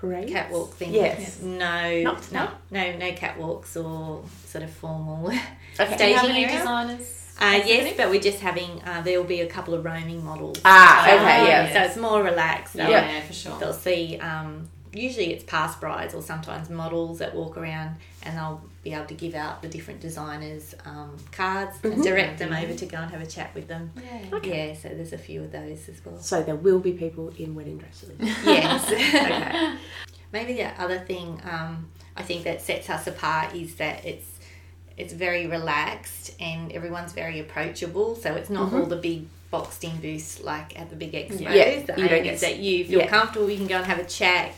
parades. 0.00 0.32
Catwalk 0.32 0.74
thing. 0.74 0.92
Yes. 0.94 1.40
No, 1.42 2.02
Not- 2.02 2.32
no, 2.32 2.48
no, 2.70 2.96
no 2.96 3.12
catwalks 3.12 3.76
or 3.76 4.24
sort 4.46 4.64
of 4.64 4.70
formal. 4.70 5.30
Okay. 5.78 5.96
Do 5.96 6.04
you 6.04 6.14
have 6.14 6.24
Staging 6.24 6.44
area? 6.44 6.58
designers? 6.58 7.16
Uh, 7.40 7.60
yes, 7.64 7.94
but 7.96 8.10
we're 8.10 8.20
just 8.20 8.40
having. 8.40 8.82
Uh, 8.82 9.00
there 9.02 9.18
will 9.18 9.26
be 9.26 9.40
a 9.40 9.46
couple 9.46 9.72
of 9.72 9.84
roaming 9.84 10.22
models. 10.24 10.60
Ah, 10.64 11.04
So, 11.06 11.14
okay, 11.14 11.46
yeah. 11.48 11.72
So 11.72 11.80
it's 11.88 11.96
more 11.96 12.22
relaxed. 12.22 12.74
Yeah, 12.74 12.86
They'll- 13.12 13.20
for 13.22 13.32
sure. 13.32 13.58
They'll 13.60 13.72
see. 13.72 14.18
Um, 14.18 14.68
usually 14.92 15.32
it's 15.32 15.44
past 15.44 15.80
brides 15.80 16.14
or 16.14 16.22
sometimes 16.22 16.68
models 16.70 17.18
that 17.18 17.34
walk 17.34 17.56
around, 17.56 17.96
and 18.22 18.36
they'll 18.36 18.60
be 18.82 18.92
able 18.92 19.06
to 19.06 19.14
give 19.14 19.34
out 19.34 19.62
the 19.62 19.68
different 19.68 20.00
designers 20.00 20.74
um, 20.84 21.16
cards 21.32 21.78
Mhm. 21.78 21.92
and 21.92 22.02
direct 22.02 22.38
them 22.38 22.52
over 22.52 22.74
to 22.74 22.86
go 22.86 22.98
and 22.98 23.10
have 23.10 23.20
a 23.20 23.26
chat 23.26 23.54
with 23.54 23.68
them. 23.68 23.92
Yeah. 23.96 24.38
Yeah, 24.42 24.74
so 24.74 24.88
there's 24.88 25.12
a 25.12 25.18
few 25.18 25.42
of 25.42 25.52
those 25.52 25.88
as 25.88 26.04
well. 26.04 26.18
So 26.18 26.42
there 26.42 26.56
will 26.56 26.80
be 26.80 26.92
people 26.92 27.32
in 27.38 27.54
wedding 27.54 27.78
dresses. 27.78 28.10
yes. 28.44 28.90
Okay. 28.90 29.74
Maybe 30.32 30.52
the 30.54 30.66
other 30.80 30.98
thing 31.00 31.40
um, 31.50 31.88
I 32.16 32.22
think 32.22 32.44
that 32.44 32.62
sets 32.62 32.88
us 32.88 33.06
apart 33.06 33.54
is 33.54 33.74
that 33.76 34.04
it's 34.04 34.28
it's 34.96 35.12
very 35.14 35.46
relaxed 35.46 36.34
and 36.40 36.70
everyone's 36.72 37.12
very 37.12 37.40
approachable. 37.40 38.14
So 38.16 38.34
it's 38.34 38.50
not 38.50 38.72
all 38.72 38.84
the 38.86 38.96
big 38.96 39.26
boxed 39.50 39.82
in 39.82 39.96
booths 40.00 40.40
like 40.42 40.78
at 40.78 40.90
the 40.90 40.96
big 40.96 41.12
expos. 41.12 41.40
Yeah, 41.40 41.80
the 41.82 42.00
you 42.00 42.08
don't 42.08 42.18
aim 42.18 42.24
get 42.24 42.34
is 42.34 42.40
that 42.42 42.58
you 42.58 42.84
feel 42.84 43.00
yeah. 43.00 43.06
comfortable, 43.08 43.50
you 43.50 43.56
can 43.56 43.66
go 43.66 43.76
and 43.76 43.86
have 43.86 43.98
a 43.98 44.04
chat, 44.04 44.52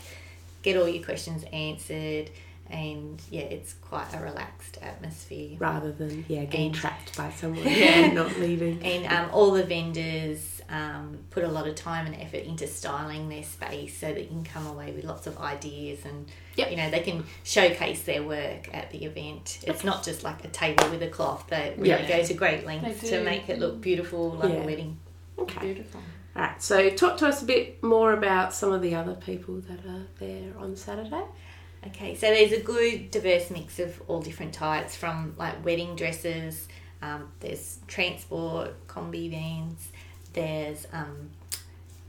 get 0.63 0.75
all 0.77 0.87
your 0.87 1.03
questions 1.03 1.43
answered, 1.53 2.31
and 2.69 3.21
yeah, 3.29 3.41
it's 3.41 3.73
quite 3.73 4.07
a 4.13 4.19
relaxed 4.19 4.79
atmosphere. 4.81 5.57
Rather 5.59 5.91
than 5.91 6.25
yeah 6.27 6.45
getting 6.45 6.67
And- 6.67 6.75
trapped 6.75 7.15
by 7.17 7.29
someone 7.31 7.63
Yeah. 7.67 7.71
and 8.05 8.15
not 8.15 8.39
leaving. 8.39 8.81
And 8.83 9.05
um, 9.13 9.29
all 9.31 9.51
the 9.51 9.63
vendors 9.63 10.61
um, 10.69 11.19
put 11.29 11.43
a 11.43 11.47
lot 11.49 11.67
of 11.67 11.75
time 11.75 12.07
and 12.07 12.15
effort 12.15 12.43
into 12.45 12.65
styling 12.65 13.29
their 13.29 13.43
space 13.43 13.95
so 13.97 14.07
that 14.07 14.21
you 14.21 14.27
can 14.27 14.43
come 14.45 14.65
away 14.65 14.91
with 14.91 15.03
lots 15.03 15.27
of 15.27 15.37
ideas 15.37 15.99
and 16.05 16.25
Yep. 16.55 16.71
you 16.71 16.77
know 16.77 16.89
they 16.89 17.01
can 17.01 17.25
showcase 17.43 18.03
their 18.03 18.23
work 18.23 18.73
at 18.73 18.89
the 18.91 19.03
event. 19.05 19.59
It's 19.67 19.83
not 19.83 20.03
just 20.03 20.23
like 20.23 20.43
a 20.45 20.47
table 20.47 20.89
with 20.89 21.03
a 21.03 21.09
cloth. 21.09 21.45
They 21.49 21.73
really 21.77 21.89
Yeah. 21.89 22.07
go 22.07 22.23
to 22.23 22.33
great 22.33 22.65
lengths 22.65 23.09
to 23.09 23.23
make 23.23 23.49
it 23.49 23.59
look 23.59 23.81
beautiful 23.81 24.31
like 24.31 24.51
Yeah. 24.53 24.59
a 24.61 24.65
wedding. 24.65 24.97
Okay. 25.37 25.59
Beautiful. 25.59 25.99
Right. 26.35 26.61
So 26.61 26.89
talk 26.89 27.17
to 27.17 27.27
us 27.27 27.41
a 27.43 27.45
bit 27.45 27.83
more 27.83 28.13
about 28.13 28.53
some 28.53 28.71
of 28.71 28.81
the 28.81 28.95
other 28.95 29.13
people 29.13 29.61
that 29.61 29.85
are 29.85 30.07
there 30.19 30.51
on 30.57 30.75
Saturday. 30.75 31.23
Okay, 31.87 32.15
so 32.15 32.27
there's 32.27 32.53
a 32.53 32.61
good 32.61 33.11
diverse 33.11 33.51
mix 33.51 33.77
of 33.77 34.01
all 34.07 34.21
different 34.21 34.53
types 34.53 34.95
from 34.95 35.35
like 35.37 35.63
wedding 35.65 35.95
dresses, 35.95 36.67
um, 37.01 37.27
there's 37.41 37.79
transport, 37.87 38.87
combi 38.87 39.29
vans, 39.29 39.89
there's 40.31 40.87
um, 40.93 41.29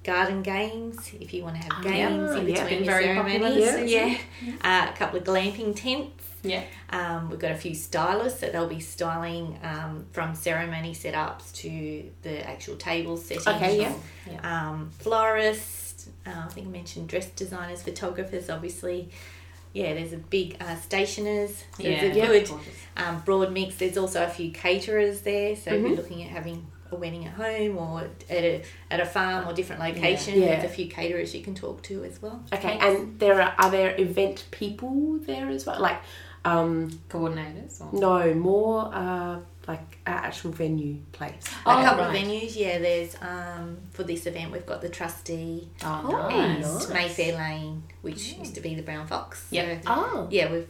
garden 0.05 0.43
games 0.43 1.11
if 1.21 1.35
you 1.35 1.43
want 1.43 1.57
to 1.57 1.63
have 1.63 1.73
Ah, 1.73 1.83
games 1.83 2.31
in 2.37 2.49
yeah. 2.49 2.63
between 2.63 2.85
your 2.85 2.95
very 2.95 3.15
popular 3.17 3.49
ceremonies. 3.51 3.75
this 3.75 3.91
Yeah, 3.91 4.19
Uh, 4.63 4.91
a 4.93 4.97
couple 4.97 5.19
of 5.19 5.25
glamping 5.25 5.75
tents. 5.75 6.24
Yeah. 6.45 6.63
Um, 6.91 7.31
we've 7.31 7.39
got 7.39 7.53
a 7.53 7.57
few 7.57 7.75
stylists 7.75 8.41
that 8.41 8.53
they'll 8.53 8.69
be 8.69 8.81
styling 8.81 9.59
um, 9.63 10.07
from 10.13 10.35
ceremony 10.35 10.93
setups 10.95 11.53
to 11.57 12.05
the 12.23 12.47
actual 12.49 12.77
table 12.77 13.17
settings. 13.17 13.47
Okay, 13.47 13.81
yeah. 13.81 13.95
yeah. 14.31 14.69
Um, 14.71 14.91
florists, 14.99 16.09
uh, 16.27 16.45
I 16.47 16.49
think 16.49 16.67
I 16.67 16.71
mentioned 16.71 17.09
dress 17.09 17.27
designers, 17.31 17.83
photographers, 17.83 18.51
obviously. 18.51 19.09
Yeah, 19.73 19.95
there's 19.95 20.13
a 20.13 20.19
big 20.19 20.57
uh, 20.61 20.77
stationers. 20.77 21.65
There's 21.79 22.03
Yeah. 22.03 22.13
a 22.13 22.15
Yeah. 22.15 22.27
good 22.27 22.51
um, 22.97 23.23
broad 23.25 23.53
mix. 23.53 23.77
There's 23.77 23.97
also 23.97 24.23
a 24.25 24.29
few 24.29 24.53
caterers 24.53 25.23
there. 25.23 25.57
So 25.57 25.73
if 25.73 25.81
Mhm. 25.81 25.89
you're 25.89 25.97
looking 25.97 26.23
at 26.23 26.29
having 26.31 26.67
a 26.93 26.97
wedding 26.97 27.27
at 27.27 27.33
home 27.33 27.77
or 27.79 28.03
at 28.03 28.31
a, 28.31 28.63
at 28.91 29.01
a 29.01 29.07
farm 29.07 29.49
or 29.49 29.53
different 29.53 29.83
location, 29.83 30.41
Yeah. 30.41 30.47
there's 30.61 30.65
a 30.65 30.69
few 30.69 30.87
caterers 30.89 31.35
you 31.35 31.43
can 31.43 31.57
talk 31.57 31.83
to 31.85 32.05
as 32.05 32.23
well. 32.23 32.45
Okay. 32.53 32.79
And 32.81 33.19
there 33.19 33.43
are 33.43 33.55
are 33.59 33.71
there 33.71 34.01
event 34.01 34.45
people 34.53 35.19
there 35.23 35.49
as 35.49 35.67
well? 35.67 35.81
Like, 35.81 35.99
um, 36.45 36.91
Coordinators. 37.09 37.81
Or? 37.81 37.99
no, 37.99 38.35
more 38.35 38.91
uh, 38.95 39.39
like 39.67 39.99
uh, 40.07 40.11
actual 40.11 40.51
venue 40.53 40.99
place. 41.13 41.43
a 41.67 41.71
Oh, 41.71 41.83
couple 41.83 42.05
right. 42.05 42.17
of 42.23 42.29
venues, 42.29 42.55
yeah. 42.57 42.79
There's 42.79 43.17
um, 43.23 43.79
for 43.93 44.03
this 44.05 44.27
event 44.27 44.53
we've 44.53 44.67
got 44.67 44.83
the 44.83 44.89
trustee 44.89 45.69
Oh, 45.83 46.03
Oh, 46.05 46.29
and 46.29 46.61
nice. 46.61 46.89
nice. 46.89 46.89
Mayfair 46.91 47.35
Lane, 47.39 47.83
which 48.03 48.35
used 48.35 48.55
to 48.57 48.61
be 48.61 48.75
the 48.75 48.83
Brown 48.83 49.07
Fox. 49.07 49.47
Yeah. 49.51 49.81
So, 49.81 49.87
Oh. 49.89 50.29
yeah, 50.31 50.53
we've 50.53 50.69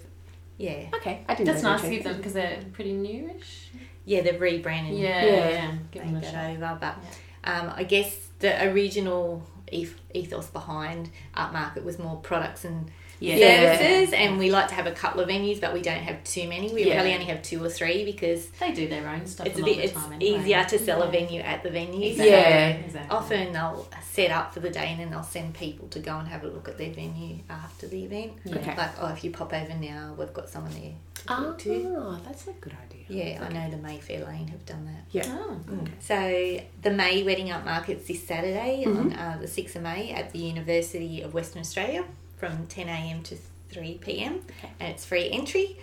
yeah 0.59 0.87
Okay. 0.95 1.25
I 1.29 1.35
didn't. 1.35 1.47
That's 1.49 1.63
know 1.65 1.73
nice 1.73 1.83
to 1.83 1.91
give 1.91 2.05
them 2.05 2.17
because 2.19 2.33
they're 2.35 2.61
pretty 2.73 2.93
newish. 2.93 3.71
yeah 4.05 4.21
they've 4.21 4.41
rebranded. 4.41 4.97
Yeah, 4.99 5.25
Yeah. 5.25 5.49
yeah. 5.51 5.73
Give 5.91 6.05
them 6.05 6.17
a 6.17 6.21
that 6.21 6.51
over, 6.51 6.79
but 6.81 6.97
um, 7.43 7.73
I 7.75 7.83
guess 7.83 8.17
the 8.39 8.65
original 8.71 9.43
ethos 9.73 10.47
behind 10.51 11.11
Art 11.35 11.53
Market 11.53 11.85
was 11.85 11.99
more 11.99 12.17
products 12.17 12.65
and 12.65 12.91
Yeah. 13.25 13.77
services, 13.77 14.13
and 14.13 14.39
we 14.39 14.51
like 14.51 14.69
to 14.69 14.75
have 14.75 14.87
a 14.87 14.93
couple 14.93 15.21
of 15.21 15.29
venues, 15.29 15.61
but 15.61 15.73
we 15.73 15.83
don't 15.83 16.03
have 16.03 16.23
too 16.25 16.49
many. 16.49 16.73
We 16.73 16.85
Yeah. 16.85 16.97
really 16.99 17.15
only 17.15 17.27
have 17.27 17.43
two 17.43 17.63
or 17.65 17.69
three 17.69 18.05
because 18.05 18.47
They 18.61 18.73
do 18.73 18.89
their 18.89 19.09
own 19.09 19.27
stuff. 19.27 19.47
it's 19.47 19.59
a 19.59 19.63
lot 19.63 19.67
bit 19.67 19.79
it's 19.79 19.93
time 19.93 20.13
anyway. 20.13 20.41
easier 20.41 20.65
to 20.65 20.79
sell 20.79 21.03
a 21.03 21.11
venue 21.11 21.41
at 21.41 21.63
the 21.63 21.71
venue. 21.71 22.09
Exactly. 22.11 22.31
Yeah. 22.31 22.69
Exactly. 22.69 23.17
Often 23.17 23.53
they'll 23.53 23.89
set 24.03 24.31
up 24.31 24.53
for 24.55 24.61
the 24.61 24.71
day 24.71 24.89
and 24.91 25.01
then 25.01 25.11
they'll 25.11 25.23
send 25.23 25.55
people 25.55 25.89
to 25.89 25.99
go 25.99 26.19
and 26.19 26.29
have 26.29 26.45
a 26.45 26.49
look 26.49 26.69
at 26.69 26.79
their 26.79 26.91
venue 26.93 27.39
after 27.51 27.87
the 27.89 28.05
event. 28.05 28.33
Yeah. 28.45 28.57
Okay. 28.57 28.77
Like, 28.77 28.91
oh, 29.01 29.09
if 29.13 29.25
you 29.25 29.31
pop 29.31 29.53
over 29.53 29.75
now, 29.75 30.15
we've 30.19 30.33
got 30.33 30.49
someone 30.49 30.73
there 30.73 30.93
to 31.15 31.25
Oh, 31.29 31.55
to. 31.59 32.19
that's 32.27 32.47
a 32.49 32.53
good 32.53 32.73
idea. 32.85 32.91
Yeah, 33.09 33.45
I 33.45 33.53
know 33.53 33.71
the 33.71 33.77
Mayfair 33.77 34.25
Lane 34.25 34.49
have 34.49 34.65
done 34.65 34.87
that. 34.87 35.05
Yeah. 35.11 35.25
Oh, 35.29 35.59
So 36.01 36.61
the 36.83 36.91
May 36.91 37.23
Wedding 37.23 37.49
Upmarket's 37.51 38.07
this 38.07 38.27
Saturday 38.27 38.85
on 38.87 39.11
Mm-hmm. 39.11 39.19
uh, 39.19 39.39
the 39.43 39.47
6th 39.49 39.77
of 39.77 39.83
May 39.83 40.11
at 40.13 40.33
the 40.33 40.39
University 40.39 41.21
of 41.23 41.35
Western 41.35 41.61
Australia 41.61 42.05
from 42.37 42.67
10am 42.67 43.23
to 43.25 43.37
3pm 43.73 44.37
Okay. 44.39 44.71
and 44.81 44.93
it's 44.93 45.05
free 45.05 45.31
entry. 45.31 45.79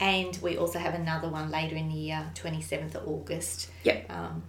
And 0.00 0.36
we 0.42 0.56
also 0.56 0.78
have 0.78 0.94
another 0.94 1.28
one 1.28 1.50
later 1.50 1.76
in 1.76 1.88
the 1.88 1.94
year, 1.94 2.30
27th 2.34 2.94
of 2.96 3.06
August. 3.06 3.68
Yep. 3.84 4.10
Um, 4.10 4.42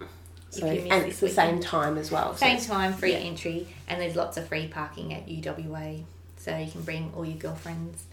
So, 0.50 0.66
and 0.68 0.76
it's 1.06 1.18
the 1.18 1.26
weekend. 1.26 1.32
same 1.32 1.60
time 1.60 1.98
as 1.98 2.10
well. 2.12 2.36
Same 2.36 2.52
it's- 2.52 2.66
time, 2.66 2.92
free 2.94 3.12
yeah. 3.12 3.18
entry, 3.18 3.66
and 3.88 4.00
there's 4.00 4.14
lots 4.14 4.36
of 4.36 4.46
free 4.46 4.68
parking 4.68 5.12
at 5.12 5.28
UWA. 5.28 6.04
So 6.38 6.56
you 6.56 6.70
can 6.70 6.82
bring 6.82 7.12
all 7.16 7.24
your 7.24 7.38
girlfriends, 7.38 8.04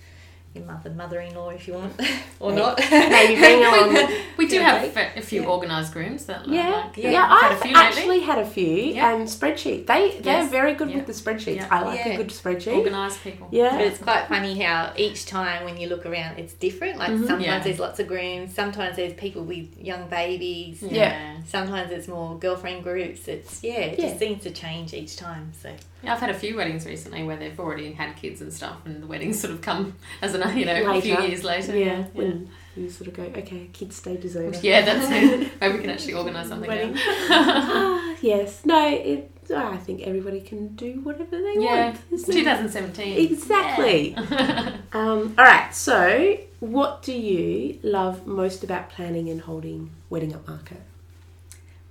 your 0.54 0.66
mother, 0.66 0.90
mother-in-law 0.90 1.50
if 1.52 1.68
you 1.68 1.74
want, 1.76 1.94
or 2.40 2.50
Maybe- 2.52 2.62
not. 2.62 2.80
Maybe 2.92 3.36
bring 3.40 3.64
along. 3.64 4.12
We 4.38 4.48
do 4.48 4.56
Yeah, 4.58 4.80
have 4.80 4.96
right? 4.96 5.12
a 5.16 5.22
few 5.22 5.42
Yeah. 5.44 5.48
organised 5.48 5.94
grooms 5.94 6.26
that 6.26 6.46
Yeah, 6.48 6.70
like, 6.88 6.98
yeah, 6.98 7.12
Yeah, 7.12 7.28
I've 7.32 7.42
had 7.42 7.52
a 7.52 7.56
I've 7.56 7.62
few 7.62 7.72
lately. 7.74 7.88
actually 7.88 8.20
had 8.22 8.40
a 8.40 8.46
few 8.46 8.66
Yeah. 8.68 9.14
and 9.16 9.28
spreadsheet. 9.28 9.88
They 9.88 10.18
they're 10.20 10.42
Yes. 10.44 10.52
very 10.52 10.74
good 10.74 10.90
Yeah. 10.90 10.98
with 10.98 11.08
the 11.08 11.14
spreadsheets. 11.14 11.56
Yeah. 11.58 11.68
I 11.72 11.82
like 11.84 12.00
Yeah. 12.00 12.14
a 12.14 12.18
good 12.18 12.28
spreadsheet. 12.30 12.76
organised 12.76 13.24
people. 13.24 13.48
Yeah. 13.52 13.72
But 13.78 13.82
it's 13.88 14.00
quite 14.00 14.28
funny 14.28 14.60
how 14.62 14.92
each 14.98 15.26
time 15.26 15.64
when 15.64 15.78
you 15.78 15.88
look 15.88 16.06
around, 16.06 16.38
it's 16.38 16.54
different. 16.54 16.98
Like 17.00 17.12
Mhm. 17.12 17.20
sometimes 17.28 17.46
Yeah. 17.46 17.60
there's 17.60 17.80
lots 17.80 18.00
of 18.02 18.08
grooms, 18.08 18.54
sometimes 18.54 18.98
there's 18.98 19.14
people 19.14 19.44
with 19.44 19.68
young 19.80 20.10
babies, 20.10 20.82
Yeah. 20.84 21.38
sometimes 21.48 21.92
it's 21.92 22.10
more 22.10 22.38
girlfriend 22.38 22.84
groups. 22.84 23.28
It's 23.30 23.64
yeah, 23.64 23.76
it 23.92 24.00
Yeah. 24.00 24.08
just 24.08 24.20
seems 24.20 24.44
to 24.44 24.52
change 24.52 24.94
each 24.94 25.16
time. 25.16 25.54
So 25.62 25.70
Yeah, 26.04 26.14
I've 26.14 26.20
had 26.20 26.30
a 26.32 26.34
few 26.34 26.56
weddings 26.58 26.86
recently 26.86 27.24
where 27.24 27.38
they've 27.38 27.60
already 27.60 27.92
had 27.92 28.16
kids 28.16 28.42
and 28.42 28.52
stuff, 28.52 28.78
and 28.86 29.04
the 29.04 29.08
weddings 29.08 29.40
sort 29.40 29.54
of 29.54 29.62
come 29.62 29.96
as 30.22 30.34
an 30.34 30.58
you 30.58 30.66
know 30.66 30.92
a 30.94 31.02
few 31.02 31.20
years 31.22 31.44
later. 31.44 31.78
Yeah, 31.78 31.86
yeah. 31.86 32.04
when 32.14 32.50
you 32.76 32.90
sort 32.90 33.08
of 33.10 33.14
go, 33.16 33.24
okay, 33.24 33.70
kids 33.74 33.98
stage 33.98 34.26
is 34.26 34.36
over. 34.36 34.58
Yeah, 34.62 34.82
that's 34.82 35.08
it. 35.10 35.52
Maybe 35.62 35.76
we 35.76 35.82
can 35.82 35.90
actually 35.90 36.14
organise 36.14 36.48
something. 36.48 36.68
Wedding. 36.68 36.94
Now. 36.94 37.02
Ah, 37.34 38.16
yes, 38.22 38.66
no, 38.66 38.88
it. 38.90 39.30
I 39.54 39.78
think 39.78 40.02
everybody 40.04 40.40
can 40.40 40.76
do 40.76 41.02
whatever 41.02 41.38
they 41.42 41.56
Yeah, 41.58 41.86
want. 41.88 42.00
isn't 42.12 42.30
it? 42.30 42.40
2017. 42.40 43.32
Exactly. 43.32 44.12
Yeah. 44.12 44.78
Um, 44.94 45.36
all 45.38 45.44
right. 45.44 45.76
So, 45.76 46.38
what 46.62 47.02
do 47.02 47.12
you 47.12 47.78
love 47.84 48.26
most 48.26 48.64
about 48.64 48.90
planning 48.90 49.30
and 49.30 49.42
holding 49.42 49.90
wedding 50.10 50.34
up 50.34 50.48
market? 50.48 50.82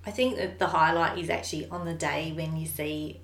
I 0.07 0.11
think 0.11 0.37
that 0.37 0.59
the 0.59 0.69
highlight 0.69 1.19
is 1.19 1.29
actually 1.29 1.69
on 1.69 1.85
the 1.85 1.93
day 1.95 2.33
when 2.35 2.57
you 2.57 2.67
see 2.67 3.21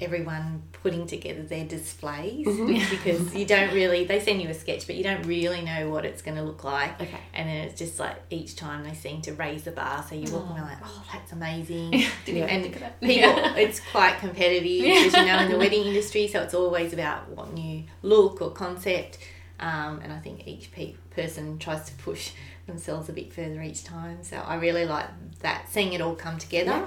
everyone 0.00 0.62
putting 0.72 1.06
together 1.06 1.42
their 1.42 1.64
displays 1.64 2.46
Mhm. 2.46 2.90
because 2.90 3.34
you 3.34 3.44
don't 3.44 3.72
really 3.72 4.04
they 4.04 4.20
send 4.20 4.40
you 4.40 4.48
a 4.48 4.54
sketch 4.54 4.86
but 4.86 4.96
you 4.96 5.02
don't 5.04 5.22
really 5.26 5.60
know 5.62 5.90
what 5.90 6.04
it's 6.04 6.22
going 6.22 6.36
to 6.36 6.42
look 6.42 6.64
like 6.64 7.00
Okay. 7.00 7.18
and 7.34 7.48
then 7.48 7.56
it's 7.66 7.78
just 7.78 7.98
like 7.98 8.16
each 8.30 8.56
time 8.56 8.84
they 8.84 8.94
seem 8.94 9.20
to 9.22 9.32
raise 9.34 9.64
the 9.64 9.70
bar 9.72 10.04
so 10.08 10.14
you 10.14 10.30
walk 10.32 10.46
Oh. 10.50 10.54
and 10.54 10.64
like 10.64 10.78
oh 10.84 11.04
that's 11.12 11.32
amazing 11.32 11.92
Yeah. 12.26 12.44
and 12.46 12.62
think 12.62 12.74
of 12.76 12.80
that. 12.82 13.00
people 13.00 13.30
Yeah. 13.30 13.56
it's 13.56 13.80
quite 13.80 14.18
competitive 14.18 14.84
as 14.84 15.12
you 15.14 15.26
know 15.26 15.38
in 15.40 15.50
the 15.50 15.58
wedding 15.64 15.84
industry 15.84 16.28
so 16.28 16.42
it's 16.42 16.54
always 16.54 16.92
about 16.92 17.28
what 17.30 17.52
new 17.52 17.84
look 18.02 18.40
or 18.42 18.50
concept 18.50 19.18
um, 19.60 20.00
and 20.04 20.12
i 20.12 20.18
think 20.18 20.46
each 20.46 20.70
pe- 20.70 20.94
person 21.10 21.58
tries 21.58 21.84
to 21.86 21.92
push 21.94 22.30
themselves 22.66 23.08
a 23.08 23.12
bit 23.12 23.32
further 23.32 23.60
each 23.62 23.82
time 23.82 24.18
so 24.22 24.36
i 24.46 24.54
really 24.54 24.84
like 24.84 25.06
that 25.40 25.66
seeing 25.70 25.92
it 25.94 26.00
all 26.00 26.14
come 26.14 26.38
together 26.38 26.70
Yeah. 26.70 26.86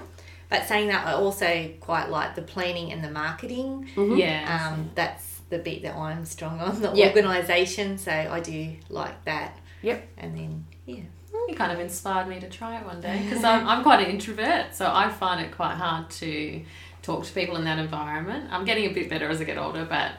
But 0.51 0.67
saying 0.67 0.87
that 0.89 1.07
i 1.07 1.13
also 1.13 1.69
quite 1.79 2.09
like 2.09 2.35
the 2.35 2.41
planning 2.53 2.91
and 2.91 3.03
the 3.03 3.09
marketing 3.09 3.89
Mhm. 3.95 4.19
Yeah. 4.19 4.69
um, 4.73 4.91
that's 4.93 5.39
the 5.49 5.57
bit 5.57 5.81
that 5.83 5.95
i'm 5.95 6.23
strong 6.25 6.59
on 6.59 6.79
the 6.81 6.91
Yeah. 6.93 7.07
organisation 7.15 7.97
so 7.97 8.11
i 8.11 8.39
do 8.39 8.75
like 8.89 9.17
that 9.25 9.57
Yep. 9.81 10.07
and 10.19 10.37
then 10.37 10.65
yeah 10.85 11.03
You 11.49 11.55
kind 11.55 11.71
of 11.71 11.79
inspired 11.79 12.27
me 12.27 12.39
to 12.39 12.49
try 12.49 12.77
it 12.79 12.85
one 12.85 13.01
day 13.01 13.17
because 13.23 13.43
I'm, 13.51 13.67
I'm 13.67 13.81
quite 13.83 13.99
an 14.05 14.09
introvert, 14.15 14.75
so 14.79 14.85
I 15.01 15.09
find 15.09 15.37
it 15.45 15.51
quite 15.61 15.75
hard 15.85 16.09
to 16.21 16.61
talk 17.01 17.19
to 17.25 17.31
people 17.39 17.55
in 17.59 17.63
that 17.69 17.79
environment. 17.79 18.43
I'm 18.53 18.63
getting 18.69 18.85
a 18.91 18.93
bit 18.93 19.09
better 19.09 19.27
as 19.33 19.41
I 19.41 19.45
get 19.51 19.57
older, 19.57 19.85
but 19.97 20.11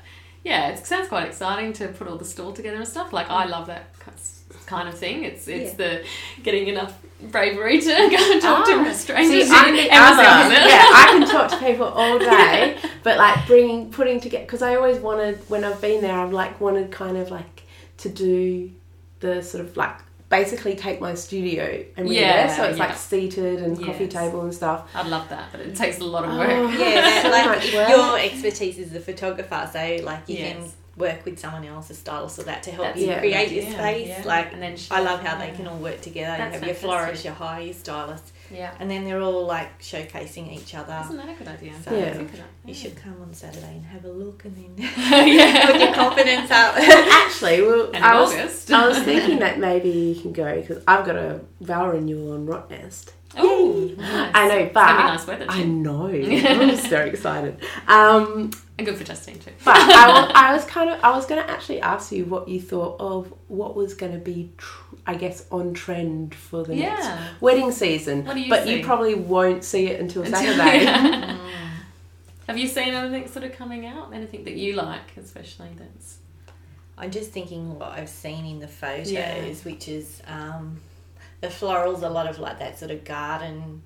yeah, 0.44 0.70
it 0.70 0.84
sounds 0.84 1.08
quite 1.08 1.26
exciting 1.30 1.72
to 1.74 1.88
put 1.98 2.08
all 2.08 2.18
the 2.18 2.24
stall 2.34 2.52
together 2.52 2.76
and 2.82 2.88
stuff. 2.88 3.12
Like 3.18 3.28
I 3.30 3.44
love 3.54 3.66
that 3.68 3.84
kind 4.66 4.88
of 4.88 4.96
thing. 4.98 5.16
It's 5.24 5.46
it's 5.48 5.74
the 5.74 5.90
getting 6.42 6.66
enough 6.68 6.94
bravery 7.30 7.80
to 7.80 7.86
go 7.86 8.32
and 8.32 8.42
talk 8.42 8.66
Ah, 8.68 8.84
to 8.84 8.94
strangers. 8.94 9.48
See, 9.48 9.54
I'm 9.54 9.74
the 9.74 9.88
other. 9.90 10.22
opposite. 10.22 10.68
Yeah, 10.68 10.84
I 10.92 11.06
can 11.18 11.28
talk 11.36 11.50
to 11.50 11.56
people 11.58 11.86
all 11.86 12.18
day, 12.18 12.76
but 13.02 13.18
like 13.18 13.46
bringing, 13.46 13.90
putting 13.90 14.20
together, 14.20 14.44
because 14.44 14.62
I 14.62 14.74
always 14.76 14.98
wanted, 14.98 15.38
when 15.48 15.64
I've 15.64 15.80
been 15.80 16.00
there, 16.02 16.18
I've 16.18 16.32
like 16.32 16.60
wanted 16.60 16.90
kind 16.90 17.16
of 17.16 17.30
like 17.30 17.62
to 17.98 18.08
do 18.08 18.70
the 19.20 19.42
sort 19.42 19.64
of 19.64 19.76
like 19.76 19.94
basically 20.28 20.74
take 20.74 20.98
my 21.00 21.14
studio 21.14 21.84
and 21.96 22.08
be 22.08 22.14
Yeah, 22.16 22.46
there, 22.46 22.56
so 22.56 22.64
it's 22.64 22.78
yeah. 22.78 22.86
like 22.86 22.96
seated 22.96 23.62
and 23.62 23.78
coffee 23.84 24.08
table 24.08 24.40
and 24.40 24.52
stuff. 24.54 24.88
I'd 24.94 25.06
love 25.06 25.28
that, 25.28 25.52
but 25.52 25.60
it 25.60 25.76
takes 25.76 25.98
a 26.00 26.04
lot 26.04 26.24
of 26.24 26.36
work. 26.36 26.48
Oh. 26.50 26.70
yeah, 26.70 27.22
So 27.22 27.28
like 27.30 27.46
much 27.46 27.74
work. 27.74 27.88
your 27.90 28.18
expertise 28.18 28.78
is 28.78 28.94
a 28.94 29.00
photographer, 29.00 29.68
so 29.72 29.98
like 30.04 30.28
you 30.28 30.38
can 30.38 30.62
Yes. 30.62 30.74
Work 30.96 31.24
with 31.24 31.38
someone 31.38 31.64
else, 31.64 31.88
a 31.90 31.94
stylist 31.94 32.38
or 32.38 32.42
that, 32.42 32.62
to 32.64 32.70
help 32.70 32.88
That's 32.88 33.00
you 33.00 33.06
create 33.14 33.50
your 33.50 33.62
idea, 33.64 33.72
space. 33.72 34.08
yeah. 34.08 34.22
Like 34.26 34.52
And 34.52 34.60
then 34.62 34.76
she- 34.76 34.90
I 34.90 35.00
love 35.00 35.20
how 35.20 35.38
yeah. 35.38 35.46
they 35.50 35.56
can 35.56 35.66
all 35.66 35.78
work 35.78 36.00
together. 36.02 36.36
That's 36.36 36.54
you 36.54 36.58
have 36.60 36.66
your 36.66 36.74
florist, 36.76 37.24
your 37.24 37.32
hire, 37.34 37.62
your 37.62 37.72
stylist, 37.74 38.30
Yeah. 38.50 38.74
and 38.78 38.90
then 38.90 39.04
they're 39.04 39.22
all 39.22 39.46
like 39.46 39.80
showcasing 39.80 40.52
each 40.52 40.74
other. 40.74 41.00
Isn't 41.04 41.16
that 41.16 41.30
a 41.30 41.32
good 41.34 41.48
idea? 41.48 41.72
So 41.82 41.92
Yeah. 41.96 42.04
That's 42.04 42.16
good 42.18 42.28
idea. 42.30 42.44
You 42.66 42.74
should 42.74 42.96
come 42.96 43.16
on 43.22 43.32
Saturday 43.32 43.72
and 43.76 43.84
have 43.86 44.04
a 44.04 44.10
look, 44.12 44.44
and 44.44 44.54
then 44.54 44.74
yeah. 45.28 45.66
put 45.70 45.80
your 45.80 45.94
confidence 45.94 46.50
up. 46.50 46.74
Actually, 46.78 47.62
well, 47.62 47.86
And 47.86 47.96
in 47.96 48.02
I 48.02 48.20
was 48.20 48.32
August. 48.34 48.70
I 48.72 48.88
was 48.88 48.98
thinking 48.98 49.38
that 49.38 49.58
maybe 49.58 49.88
you 49.88 50.20
can 50.20 50.32
go 50.32 50.60
because 50.60 50.82
I've 50.86 51.06
got 51.06 51.16
a 51.16 51.40
vow 51.60 51.88
renewal 51.90 52.32
on 52.32 52.46
Rottnest. 52.46 53.12
Oh, 53.36 53.90
nice. 53.96 54.30
I 54.34 54.48
know, 54.48 54.54
It's 54.56 54.68
be 54.68 54.74
but 54.74 54.86
nice 54.96 55.26
weather 55.26 55.46
I 55.48 55.62
know 55.64 56.06
I'm 56.06 56.68
just 56.70 56.88
very 56.88 57.10
excited. 57.10 57.56
Um, 57.88 58.50
And 58.78 58.86
good 58.86 58.96
for 58.96 59.04
Justine 59.04 59.38
too. 59.38 59.52
but 59.64 59.76
I, 59.76 60.08
wa- 60.08 60.32
I 60.34 60.52
was 60.54 60.64
kind 60.64 60.90
of 60.90 61.02
I 61.02 61.10
was 61.16 61.24
going 61.26 61.42
to 61.42 61.50
actually 61.50 61.80
ask 61.80 62.12
you 62.12 62.24
what 62.26 62.48
you 62.48 62.60
thought 62.60 62.96
of 63.00 63.32
what 63.48 63.74
was 63.74 63.94
going 63.94 64.12
to 64.12 64.18
be, 64.18 64.52
tr- 64.58 64.94
I 65.06 65.14
guess, 65.14 65.46
on 65.50 65.72
trend 65.74 66.34
for 66.34 66.62
the 66.64 66.74
next 66.76 67.08
wedding 67.40 67.72
season. 67.72 68.24
What 68.26 68.34
do 68.34 68.40
you 68.40 68.50
but 68.50 68.64
see? 68.64 68.78
you 68.78 68.84
probably 68.84 69.14
won't 69.14 69.64
see 69.64 69.86
it 69.86 70.00
until 70.00 70.22
Until- 70.22 70.40
Saturday. 70.40 70.84
Yeah. 70.84 71.38
Have 72.48 72.58
you 72.58 72.66
seen 72.68 72.92
anything 72.92 73.28
sort 73.28 73.44
of 73.44 73.52
coming 73.52 73.86
out? 73.86 74.12
Anything 74.12 74.44
that 74.44 74.54
you 74.56 74.74
like, 74.74 75.16
especially 75.16 75.68
that's 75.78 76.18
I'm 76.98 77.10
just 77.10 77.30
thinking 77.30 77.78
what 77.78 77.92
I've 77.92 78.08
seen 78.08 78.44
in 78.44 78.58
the 78.58 78.68
photos, 78.68 79.10
Yeah. 79.10 79.42
which 79.62 79.88
is 79.88 80.20
um, 80.26 80.80
the 81.42 81.48
florals, 81.48 82.02
a 82.02 82.08
lot 82.08 82.26
of 82.26 82.38
like 82.38 82.58
that 82.60 82.78
sort 82.78 82.90
of 82.90 83.04
garden 83.04 83.82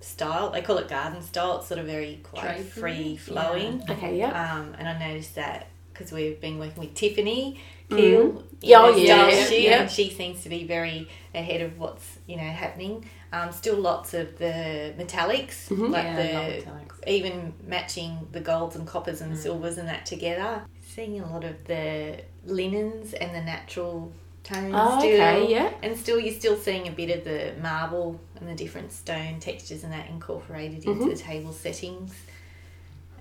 style. 0.00 0.50
They 0.50 0.62
call 0.62 0.78
it 0.78 0.88
garden 0.88 1.22
style. 1.22 1.58
It's 1.58 1.66
sort 1.66 1.80
of 1.80 1.86
very 1.86 2.20
quite 2.22 2.42
Drapery? 2.58 2.64
free 2.70 3.16
flowing. 3.16 3.82
okay, 3.90 4.16
yeah. 4.18 4.54
Um, 4.54 4.74
and 4.78 4.88
I 4.88 4.96
noticed 5.08 5.34
that 5.34 5.66
because 5.92 6.12
we've 6.12 6.40
been 6.40 6.58
working 6.58 6.80
with 6.80 6.94
Tiffany. 6.94 7.60
Peel, 7.88 8.42
Yeah, 8.60 8.80
oh, 8.82 8.96
yeah, 8.96 9.04
style 9.06 9.30
yeah, 9.30 9.44
shoot, 9.44 9.60
yeah. 9.60 9.80
and 9.82 9.90
she 9.90 10.10
seems 10.10 10.42
to 10.42 10.48
be 10.48 10.64
very 10.64 11.08
ahead 11.34 11.60
of 11.60 11.78
what's 11.78 12.18
you 12.26 12.36
know 12.36 12.42
happening. 12.42 13.08
Um, 13.32 13.52
still 13.52 13.76
lots 13.76 14.12
of 14.12 14.38
the 14.38 14.92
metallics, 14.98 15.68
Mhm. 15.68 15.90
like 15.90 16.04
yeah, 16.04 16.16
the 16.16 16.32
love 16.34 16.52
italics. 16.62 17.00
even 17.06 17.52
matching 17.64 18.26
the 18.32 18.40
golds 18.40 18.74
and 18.76 18.86
coppers 18.88 19.20
and 19.20 19.32
Mm. 19.34 19.36
silvers 19.38 19.78
and 19.78 19.88
that 19.88 20.04
together. 20.04 20.62
Seeing 20.84 21.20
a 21.20 21.30
lot 21.32 21.44
of 21.44 21.64
the 21.66 22.22
linens 22.44 23.12
and 23.14 23.32
the 23.34 23.40
natural 23.40 24.12
tones 24.46 24.72
Oh, 24.74 24.98
still. 24.98 25.12
okay, 25.14 25.50
yeah. 25.50 25.72
And 25.82 25.96
still, 25.96 26.18
you're 26.20 26.34
still 26.34 26.56
seeing 26.56 26.86
a 26.88 26.92
bit 26.92 27.10
of 27.16 27.24
the 27.24 27.52
marble 27.60 28.20
and 28.38 28.48
the 28.48 28.54
different 28.54 28.92
stone 28.92 29.40
textures 29.40 29.82
and 29.84 29.92
that 29.92 30.08
incorporated 30.08 30.84
into 30.84 31.04
Mhm. 31.04 31.10
the 31.10 31.16
table 31.16 31.52
settings. 31.52 32.14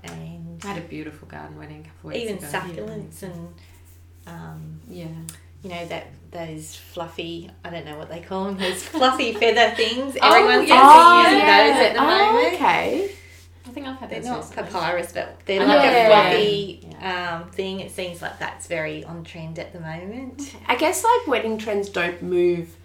And 0.04 0.62
I 0.64 0.68
had 0.68 0.78
a 0.78 0.82
beautiful 0.88 1.28
garden 1.28 1.58
wedding 1.58 1.82
a 1.82 1.84
couple 1.84 2.10
of 2.12 2.14
weeks 2.16 2.30
even 2.30 2.38
ago. 2.38 2.48
succulents 2.48 3.24
and, 3.24 3.54
um, 4.28 4.80
Yeah. 4.88 5.08
you 5.64 5.70
know, 5.70 5.86
that 5.88 6.08
those 6.32 6.76
fluffy, 6.76 7.50
I 7.64 7.70
don't 7.72 7.86
know 7.86 7.98
what 7.98 8.10
they 8.10 8.20
call 8.20 8.46
them, 8.46 8.58
those 8.58 8.84
fluffy 8.84 9.32
feather 9.42 9.74
things. 9.76 10.18
Oh, 10.22 10.34
Everyone's 10.34 10.68
yes, 10.70 10.80
Oh, 10.84 11.22
using 11.24 11.38
yeah. 11.40 11.64
those 11.74 11.86
at 11.88 11.94
the 11.94 12.00
oh, 12.02 12.06
moment. 12.34 12.54
okay. 12.54 13.12
I 13.68 13.72
think 13.72 13.88
I've 13.88 13.98
had 13.98 14.10
They're 14.12 14.20
those 14.20 14.28
not 14.30 14.38
recently. 14.42 14.64
papyrus, 14.72 15.12
but 15.12 15.38
they're 15.46 15.62
I 15.62 15.66
like 15.66 15.82
know. 15.92 16.02
a 16.02 16.06
fluffy 16.06 16.85
Yeah. 17.02 17.40
um, 17.44 17.50
thing. 17.52 17.80
It 17.80 17.92
seems 17.92 18.22
like 18.22 18.40
that's 18.40 18.68
very 18.68 19.04
on 19.04 19.24
trend 19.24 19.60
at 19.60 19.74
the 19.74 19.80
moment. 19.80 20.56
I 20.68 20.76
guess 20.76 21.04
like 21.04 21.28
wedding 21.28 21.58
trends 21.58 21.90
don't 21.90 22.22
move 22.22 22.76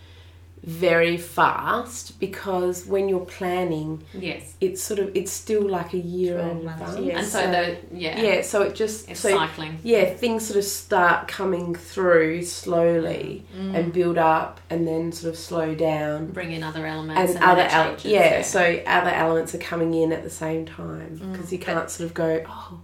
very 0.63 1.17
fast 1.17 2.21
because 2.21 2.85
when 2.85 3.09
you're 3.09 3.25
planning, 3.25 4.03
Yes. 4.13 4.55
it's 4.61 4.83
sort 4.83 5.01
of 5.01 5.11
it's 5.17 5.33
still 5.33 5.67
like 5.67 5.95
a 5.95 5.99
year 5.99 6.39
in 6.39 6.61
12 6.61 6.81
advance. 6.81 6.99
yeah. 7.01 7.19
And 7.19 7.27
so, 7.27 7.51
the 7.51 7.77
yeah, 7.99 8.21
yeah, 8.21 8.43
so 8.43 8.61
it 8.61 8.75
just 8.75 9.09
it's 9.09 9.21
so 9.21 9.31
cycling. 9.31 9.79
yeah, 9.83 10.05
things 10.13 10.47
sort 10.47 10.59
of 10.59 10.65
start 10.65 11.29
coming 11.29 11.75
through 11.75 12.43
slowly 12.43 13.47
Mm. 13.57 13.75
and 13.75 13.93
build 13.95 14.19
up 14.19 14.61
and 14.69 14.87
then 14.87 15.13
sort 15.13 15.33
of 15.33 15.39
slow 15.39 15.75
down. 15.75 16.27
Bring 16.27 16.53
in 16.53 16.63
other 16.63 16.85
elements 16.87 17.19
And, 17.19 17.43
and, 17.43 17.45
other 17.45 17.57
then 17.63 17.67
it 17.67 17.73
el- 17.73 17.85
changes, 17.97 18.05
yeah, 18.13 18.43
so 18.43 18.83
other 18.87 19.11
elements 19.11 19.55
are 19.55 19.59
coming 19.59 19.95
in 19.95 20.13
at 20.13 20.23
the 20.25 20.29
same 20.31 20.67
time 20.67 21.19
Mm. 21.23 21.33
because 21.33 21.51
you 21.55 21.59
can't 21.59 21.89
sort 21.89 22.07
of 22.07 22.13
go, 22.13 22.45
oh, 22.47 22.81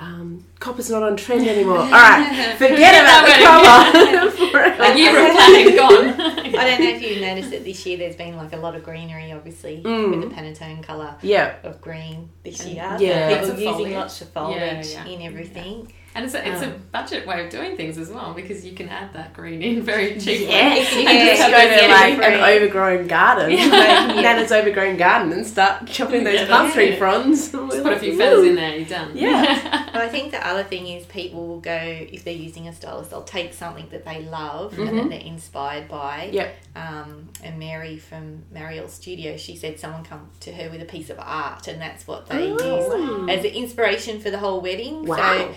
um, 0.00 0.44
copper's 0.58 0.88
not 0.90 1.02
on 1.02 1.16
trend 1.16 1.46
anymore. 1.54 1.78
All 1.78 1.90
right, 1.90 2.54
forget 2.58 2.94
about 3.02 3.26
the 3.26 3.44
copper. 3.44 4.82
a 4.82 4.96
year 4.96 5.10
of 5.26 5.32
planning 5.36 5.76
gone. 5.76 6.20
I 6.58 6.64
don't 6.68 6.80
know 6.80 6.88
if 6.90 7.02
you've 7.02 7.20
noticed 7.20 7.50
that 7.50 7.64
this 7.64 7.84
year 7.86 7.98
there's 7.98 8.16
been 8.16 8.36
like 8.36 8.52
a 8.52 8.56
lot 8.56 8.74
of 8.74 8.82
greenery, 8.82 9.30
obviously, 9.32 9.82
Mm. 9.84 10.10
with 10.20 10.28
the 10.30 10.34
Pantone 10.34 10.82
colour 10.82 11.14
yeah, 11.22 11.54
of 11.64 11.80
green 11.80 12.30
this 12.42 12.64
year. 12.66 12.96
Yeah. 12.98 13.28
People 13.28 13.36
Lots 13.36 13.48
of 13.50 13.58
using 13.60 13.74
foliage. 13.74 13.92
lots 13.94 14.20
of 14.22 14.28
foliage 14.30 14.86
Yeah, 14.88 15.04
yeah. 15.06 15.12
in 15.12 15.22
everything. 15.22 15.92
And 16.14 16.24
it's 16.24 16.34
a, 16.34 16.48
it's 16.48 16.60
a 16.62 16.66
Um. 16.74 16.82
budget 16.90 17.24
way 17.26 17.44
of 17.44 17.50
doing 17.50 17.76
things 17.76 17.96
as 17.96 18.10
well 18.10 18.34
because 18.34 18.66
you 18.66 18.72
can 18.72 18.88
add 18.88 19.12
that 19.12 19.32
green 19.32 19.62
in 19.62 19.82
very 19.82 20.14
cheaply. 20.18 20.48
Yes, 20.48 20.92
you 20.92 21.02
Yeah, 21.02 21.10
can 21.10 21.26
just 21.36 21.40
yeah, 21.40 21.50
go 21.50 21.86
to 21.86 21.92
like 21.92 22.16
free. 22.16 22.34
an 22.34 22.40
overgrown 22.62 23.06
garden, 23.06 23.50
Yeah. 23.52 24.20
Nana's 24.20 24.50
overgrown 24.50 24.96
garden, 24.96 25.32
and 25.32 25.46
start 25.46 25.86
chopping 25.86 26.24
those 26.24 26.34
Yeah, 26.34 26.46
palm 26.48 26.62
that's 26.64 26.74
tree 26.74 26.88
it. 26.90 26.98
fronds. 26.98 27.52
Just 27.52 27.82
put 27.84 27.92
a 27.92 27.98
few 27.98 28.16
feathers 28.16 28.44
in 28.46 28.54
there, 28.56 28.76
you're 28.76 28.88
done. 28.88 29.12
Yeah. 29.14 29.86
But 29.92 30.02
I 30.02 30.08
think 30.08 30.30
the 30.30 30.46
other 30.46 30.62
thing 30.62 30.86
is 30.86 31.04
people 31.06 31.46
will 31.48 31.60
go 31.60 31.72
if 31.76 32.22
they're 32.24 32.32
using 32.32 32.68
a 32.68 32.72
stylist, 32.72 33.10
they'll 33.10 33.22
take 33.24 33.52
something 33.52 33.88
that 33.90 34.04
they 34.04 34.22
love 34.22 34.78
and 34.78 34.88
Mhm. 34.88 34.96
that 35.02 35.10
they're 35.10 35.20
inspired 35.20 35.88
by. 35.88 36.30
Yep. 36.32 36.56
Um, 36.76 37.28
and 37.42 37.58
Mary 37.58 37.96
from 37.98 38.44
Mariel 38.52 38.86
Studio, 38.88 39.36
she 39.36 39.56
said 39.56 39.78
someone 39.80 40.04
come 40.04 40.28
to 40.40 40.52
her 40.52 40.70
with 40.70 40.80
a 40.80 40.84
piece 40.84 41.10
of 41.10 41.18
art, 41.20 41.66
and 41.68 41.80
that's 41.82 42.06
what 42.06 42.28
they 42.28 42.52
Oh. 42.52 43.26
use 43.26 43.30
as 43.38 43.44
an 43.44 43.50
inspiration 43.52 44.20
for 44.20 44.30
the 44.30 44.38
whole 44.38 44.60
wedding. 44.60 45.04
Wow. 45.04 45.16
So, 45.16 45.54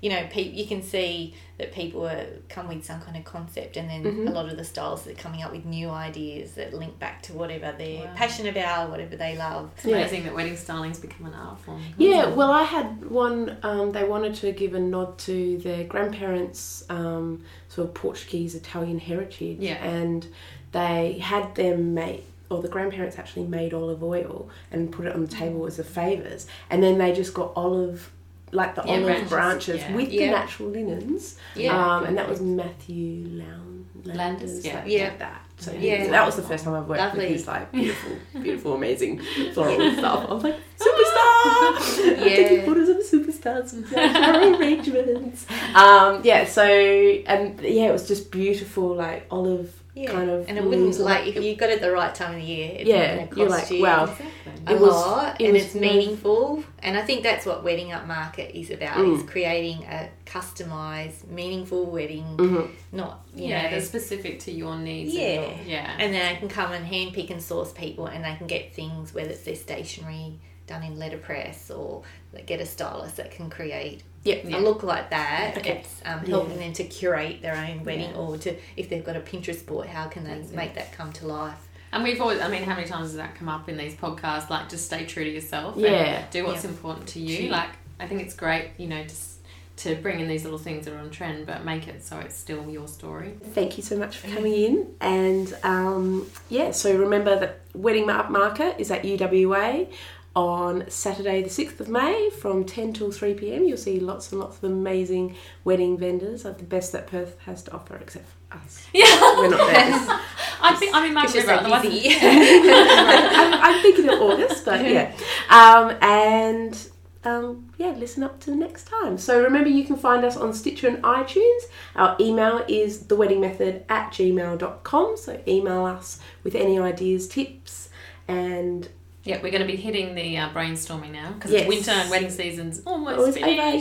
you 0.00 0.10
know, 0.10 0.26
pe- 0.30 0.50
you 0.50 0.66
can 0.66 0.82
see 0.82 1.34
that 1.58 1.72
people 1.72 2.06
are, 2.06 2.26
come 2.48 2.68
with 2.68 2.84
some 2.84 3.00
kind 3.00 3.16
of 3.16 3.24
concept, 3.24 3.76
and 3.76 3.88
then 3.88 4.02
Mhm. 4.04 4.28
a 4.28 4.32
lot 4.32 4.48
of 4.48 4.56
the 4.56 4.64
stylists 4.64 5.06
are 5.06 5.14
coming 5.14 5.42
up 5.42 5.52
with 5.52 5.64
new 5.64 5.88
ideas 5.88 6.54
that 6.54 6.74
link 6.74 6.98
back 6.98 7.22
to 7.22 7.32
whatever 7.32 7.72
they're 7.78 8.04
Wow. 8.04 8.12
passionate 8.16 8.50
about, 8.56 8.90
whatever 8.90 9.16
they 9.16 9.36
love. 9.36 9.70
It's 9.76 9.84
Yeah. 9.86 9.96
amazing 9.98 10.24
that 10.24 10.34
wedding 10.34 10.56
styling's 10.56 10.98
become 10.98 11.26
an 11.26 11.34
art 11.34 11.58
form. 11.60 11.82
Yeah, 11.96 12.26
well, 12.26 12.50
I 12.50 12.64
had 12.64 13.08
one. 13.08 13.56
Um, 13.62 13.92
they 13.92 14.04
wanted 14.04 14.34
to 14.36 14.52
give 14.52 14.74
a 14.74 14.80
nod 14.80 15.16
to 15.20 15.58
their 15.58 15.84
grandparents' 15.84 16.84
um, 16.90 17.42
sort 17.68 17.88
of 17.88 17.94
Portuguese 17.94 18.54
Italian 18.54 18.98
heritage, 18.98 19.58
Yeah. 19.60 19.82
and 19.84 20.26
they 20.72 21.18
had 21.20 21.54
them 21.54 21.94
make, 21.94 22.24
or 22.50 22.60
the 22.62 22.68
grandparents 22.68 23.18
actually 23.18 23.46
made 23.46 23.72
olive 23.72 24.02
oil 24.02 24.48
and 24.72 24.90
put 24.92 25.06
it 25.06 25.14
on 25.14 25.20
the 25.22 25.28
table 25.28 25.66
as 25.66 25.78
a 25.78 25.84
favours, 25.84 26.46
and 26.68 26.82
then 26.82 26.98
they 26.98 27.12
just 27.12 27.32
got 27.32 27.52
olive, 27.56 28.10
like 28.54 28.74
the 28.74 28.82
Yeah, 28.86 28.92
olive 28.92 29.04
branches, 29.06 29.30
branches, 29.30 29.76
yeah. 29.80 29.94
with 29.96 30.08
Yeah. 30.10 30.26
the 30.26 30.32
natural 30.38 30.68
linens, 30.70 31.36
Yeah. 31.56 31.96
um, 31.96 32.04
and 32.04 32.16
that 32.18 32.28
was 32.28 32.40
Matthew 32.40 33.26
Lown, 33.28 33.86
Landers, 34.04 34.64
yeah. 34.64 34.74
that 34.76 34.88
Yeah. 34.88 35.10
did 35.10 35.18
that. 35.20 35.40
So 35.58 35.72
Yeah. 35.72 36.04
yeah. 36.04 36.10
that 36.10 36.26
was 36.26 36.36
the 36.36 36.42
first 36.42 36.64
time 36.64 36.74
I've 36.74 36.88
worked 36.88 37.00
Lovely. 37.00 37.20
with 37.26 37.28
his 37.30 37.46
like 37.46 37.70
beautiful, 37.72 38.12
beautiful, 38.42 38.74
amazing 38.74 39.20
floral 39.54 39.92
stuff. 39.92 40.26
I 40.30 40.34
was 40.34 40.44
like, 40.44 40.56
superstar! 40.78 42.18
I'm 42.18 42.24
taking 42.24 42.64
photos 42.66 42.88
of 42.88 42.96
superstars 42.98 43.74
with 43.74 43.88
floral 43.88 44.56
arrangements. 44.60 45.46
Um, 45.74 46.20
yeah, 46.24 46.44
so 46.44 46.62
and 46.64 47.60
yeah, 47.60 47.88
it 47.88 47.92
was 47.92 48.06
just 48.08 48.30
beautiful, 48.30 48.94
like 48.94 49.26
olive 49.30 49.72
Yeah. 49.94 50.10
kind 50.10 50.28
of. 50.30 50.48
and 50.48 50.58
it 50.58 50.64
wouldn't 50.64 50.82
blues, 50.96 50.98
like 51.00 51.26
if 51.28 51.42
you 51.42 51.54
got 51.56 51.70
it 51.70 51.80
the 51.80 51.92
right 51.92 52.14
time 52.14 52.34
of 52.34 52.40
the 52.40 52.46
year. 52.46 52.72
It's 52.78 52.88
Yeah, 52.88 53.14
not 53.16 53.30
gonna 53.30 53.40
you're 53.42 53.50
like, 53.50 53.70
you 53.70 53.82
wow. 53.82 54.02
Exactly. 54.04 54.43
A 54.66 54.72
It 54.72 54.80
was- 54.80 54.90
lot, 54.90 55.40
it 55.40 55.44
and 55.44 55.52
was 55.54 55.64
it's 55.64 55.74
really- 55.74 55.88
meaningful. 55.98 56.64
And 56.82 56.96
I 56.96 57.02
think 57.02 57.22
that's 57.22 57.44
what 57.46 57.62
Wedding 57.64 57.88
Upmarket 57.88 58.50
is 58.54 58.70
about: 58.70 58.96
Mm. 58.98 59.16
is 59.18 59.22
creating 59.28 59.84
a 59.84 60.08
customized, 60.26 61.26
meaningful 61.28 61.86
wedding, 61.86 62.36
Mhm. 62.36 62.70
not 62.92 63.20
you 63.34 63.48
yeah, 63.48 63.62
know. 63.64 63.70
they're 63.70 63.80
specific 63.80 64.40
to 64.40 64.52
your 64.52 64.76
needs. 64.76 65.12
Yeah. 65.14 65.22
And 65.22 65.66
your, 65.66 65.76
yeah. 65.76 65.96
and 65.98 66.14
then 66.14 66.34
I 66.34 66.38
can 66.38 66.48
come 66.48 66.72
and 66.72 66.86
handpick 66.86 67.30
and 67.30 67.42
source 67.42 67.72
people, 67.72 68.06
and 68.06 68.24
they 68.24 68.34
can 68.36 68.46
get 68.46 68.74
things 68.74 69.12
whether 69.14 69.30
it's 69.30 69.42
their 69.42 69.56
stationery 69.56 70.38
done 70.66 70.82
in 70.82 70.98
letterpress 70.98 71.70
or 71.70 72.02
they 72.32 72.40
get 72.40 72.58
a 72.60 72.64
stylist 72.66 73.16
that 73.16 73.30
can 73.30 73.50
create 73.50 74.02
Yeah. 74.22 74.36
Yeah. 74.44 74.56
a 74.56 74.60
look 74.60 74.82
like 74.82 75.10
that. 75.10 75.58
Okay. 75.58 75.72
It's 75.80 76.00
um, 76.06 76.20
helping 76.24 76.52
Yeah. 76.56 76.64
them 76.64 76.72
to 76.74 76.84
curate 76.84 77.42
their 77.42 77.54
own 77.54 77.84
wedding, 77.84 78.10
Yeah. 78.12 78.16
or 78.16 78.38
to 78.38 78.56
if 78.76 78.88
they've 78.88 79.04
got 79.04 79.16
a 79.16 79.20
Pinterest 79.20 79.64
board, 79.66 79.88
how 79.88 80.06
can 80.08 80.24
they 80.24 80.30
That's 80.34 80.50
it. 80.50 80.56
make 80.56 80.74
that 80.74 80.92
come 80.92 81.12
to 81.14 81.26
life? 81.26 81.68
And 81.94 82.02
we've 82.02 82.20
always, 82.20 82.40
I 82.40 82.48
mean, 82.48 82.64
how 82.64 82.74
many 82.74 82.88
times 82.88 83.06
has 83.06 83.16
that 83.16 83.36
come 83.36 83.48
up 83.48 83.68
in 83.68 83.76
these 83.76 83.94
podcasts? 83.94 84.50
Like, 84.50 84.68
just 84.68 84.84
stay 84.86 85.06
true 85.06 85.22
to 85.22 85.30
yourself. 85.30 85.76
Yeah. 85.76 85.88
And 85.90 86.30
do 86.30 86.44
what's 86.44 86.64
Yeah. 86.64 86.70
important 86.70 87.06
to 87.10 87.20
you. 87.20 87.50
Like, 87.50 87.70
I 88.00 88.08
think 88.08 88.20
it's 88.20 88.34
great, 88.34 88.70
you 88.78 88.88
know, 88.88 89.02
just 89.04 89.30
to 89.76 89.94
bring 89.96 90.18
in 90.18 90.26
these 90.28 90.42
little 90.44 90.58
things 90.58 90.84
that 90.84 90.94
are 90.94 90.98
on 90.98 91.10
trend, 91.10 91.46
but 91.46 91.64
make 91.64 91.86
it 91.88 92.04
so 92.04 92.18
it's 92.18 92.36
still 92.36 92.68
your 92.68 92.88
story. 92.88 93.34
Thank 93.52 93.76
you 93.76 93.82
so 93.84 93.96
much 93.96 94.16
for 94.16 94.26
coming 94.28 94.52
in. 94.54 94.88
And 95.00 95.56
um, 95.62 96.26
yeah, 96.48 96.72
so 96.72 96.96
remember 96.96 97.38
that 97.38 97.60
Wedding 97.74 98.06
Upmarket 98.06 98.78
is 98.80 98.90
at 98.90 99.04
UWA 99.04 99.88
on 100.36 100.84
Saturday, 100.90 101.42
the 101.42 101.48
6th 101.48 101.78
of 101.78 101.88
May 101.88 102.28
from 102.30 102.64
10 102.64 102.92
till 102.92 103.12
3 103.12 103.34
pm. 103.34 103.64
You'll 103.64 103.76
see 103.76 104.00
lots 104.00 104.32
and 104.32 104.40
lots 104.40 104.58
of 104.58 104.64
amazing 104.64 105.36
wedding 105.62 105.96
vendors, 105.96 106.44
like 106.44 106.58
the 106.58 106.64
best 106.64 106.90
that 106.92 107.06
Perth 107.06 107.38
has 107.46 107.62
to 107.64 107.72
offer, 107.72 107.96
except 107.96 108.26
for 108.26 108.34
us. 108.54 108.86
Yeah. 108.92 109.20
We're 109.36 109.48
not 109.48 109.66
there. 109.66 110.20
I 110.60 110.74
think, 110.76 110.94
I'm 110.94 111.04
in 111.04 111.14
Mount 111.14 111.28
Because 111.28 111.46
River, 111.46 111.68
you're 111.68 111.82
so 111.82 111.82
busy. 111.82 112.16
I'm, 112.20 113.54
I'm 113.54 113.82
thinking 113.82 114.08
of 114.08 114.20
August, 114.20 114.64
but 114.64 114.82
yeah. 114.88 115.12
Um, 115.50 115.96
and 116.00 116.88
um, 117.24 117.72
yeah, 117.78 117.90
listen 117.90 118.22
up 118.22 118.40
to 118.40 118.50
the 118.50 118.56
next 118.56 118.84
time. 118.84 119.18
So 119.18 119.42
remember, 119.42 119.68
you 119.68 119.84
can 119.84 119.96
find 119.96 120.24
us 120.24 120.36
on 120.36 120.52
Stitcher 120.54 120.88
and 120.88 121.02
iTunes. 121.02 121.62
Our 121.96 122.16
email 122.20 122.64
is 122.68 123.04
theweddingmethod 123.04 123.84
at 123.88 124.12
gmail.com. 124.12 125.16
So 125.16 125.40
email 125.46 125.84
us 125.84 126.20
with 126.42 126.54
any 126.54 126.78
ideas, 126.78 127.28
tips, 127.28 127.90
And 128.28 128.88
Yeah, 129.24 129.40
we're 129.42 129.50
going 129.50 129.66
to 129.66 129.66
be 129.66 129.76
hitting 129.76 130.14
the 130.14 130.36
uh, 130.36 130.50
brainstorming 130.50 131.10
now 131.12 131.32
because 131.32 131.50
Yes. 131.50 131.62
it's 131.62 131.68
winter 131.68 131.90
and 131.92 132.10
wedding 132.10 132.30
season's 132.30 132.82
almost 132.86 133.18
always 133.18 133.36
over, 133.38 133.48
yay! 133.48 133.80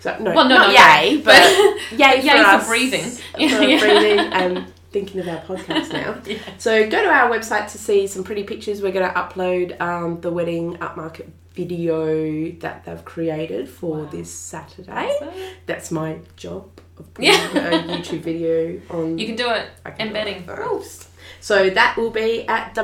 So 0.00 0.16
no, 0.20 0.32
Well, 0.34 0.48
no, 0.48 0.56
not 0.56 0.68
no, 0.68 0.72
yay, 0.72 1.16
but 1.20 1.34
yay, 1.98 2.22
Yay 2.22 2.28
for, 2.28 2.28
for 2.28 2.44
us, 2.44 2.68
breathing. 2.68 3.10
for 3.32 3.40
Yeah. 3.40 3.78
breathing 3.80 4.18
and 4.18 4.72
thinking 4.92 5.20
of 5.20 5.28
our 5.28 5.40
podcast 5.40 5.92
now. 5.92 6.20
Yeah. 6.24 6.38
So 6.58 6.88
go 6.88 7.02
to 7.02 7.08
our 7.08 7.28
website 7.30 7.70
to 7.72 7.78
see 7.78 8.06
some 8.06 8.22
pretty 8.24 8.44
pictures. 8.44 8.80
We're 8.80 8.92
going 8.92 9.08
to 9.08 9.14
upload 9.14 9.80
um, 9.80 10.20
the 10.20 10.30
wedding 10.30 10.76
upmarket 10.76 11.30
video 11.54 12.52
that 12.60 12.84
they've 12.84 13.04
created 13.04 13.68
for 13.68 13.98
Wow. 14.04 14.08
this 14.10 14.32
Saturday. 14.32 15.16
So, 15.18 15.32
That's 15.66 15.90
my 15.90 16.18
job 16.36 16.68
of 16.96 17.12
putting 17.14 17.32
Yeah. 17.32 17.50
a 17.56 17.82
YouTube 17.98 18.20
video 18.20 18.80
on. 18.88 19.18
you 19.18 19.26
can 19.26 19.34
do 19.36 19.50
it 19.50 19.66
I 19.84 19.90
can 19.90 19.98
do 20.12 20.16
embedding. 20.16 20.44
it. 20.48 21.06
So 21.40 21.70
that 21.70 21.96
will 21.96 22.10
be 22.10 22.46
at 22.46 22.74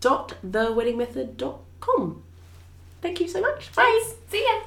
www.theweddingmethod.com. 0.00 2.22
Thank 3.02 3.20
you 3.20 3.28
so 3.28 3.40
much. 3.40 3.72
Bye. 3.74 3.82
Thanks. 3.82 4.14
See 4.30 4.44
ya. 4.44 4.60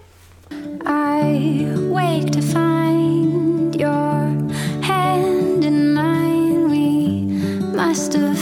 I 0.85 1.65
wake 1.89 2.31
to 2.31 2.41
find 2.41 3.73
your 3.75 4.27
hand 4.81 5.63
in 5.63 5.93
mine. 5.93 6.69
We 6.69 7.21
must 7.75 8.13
have. 8.13 8.32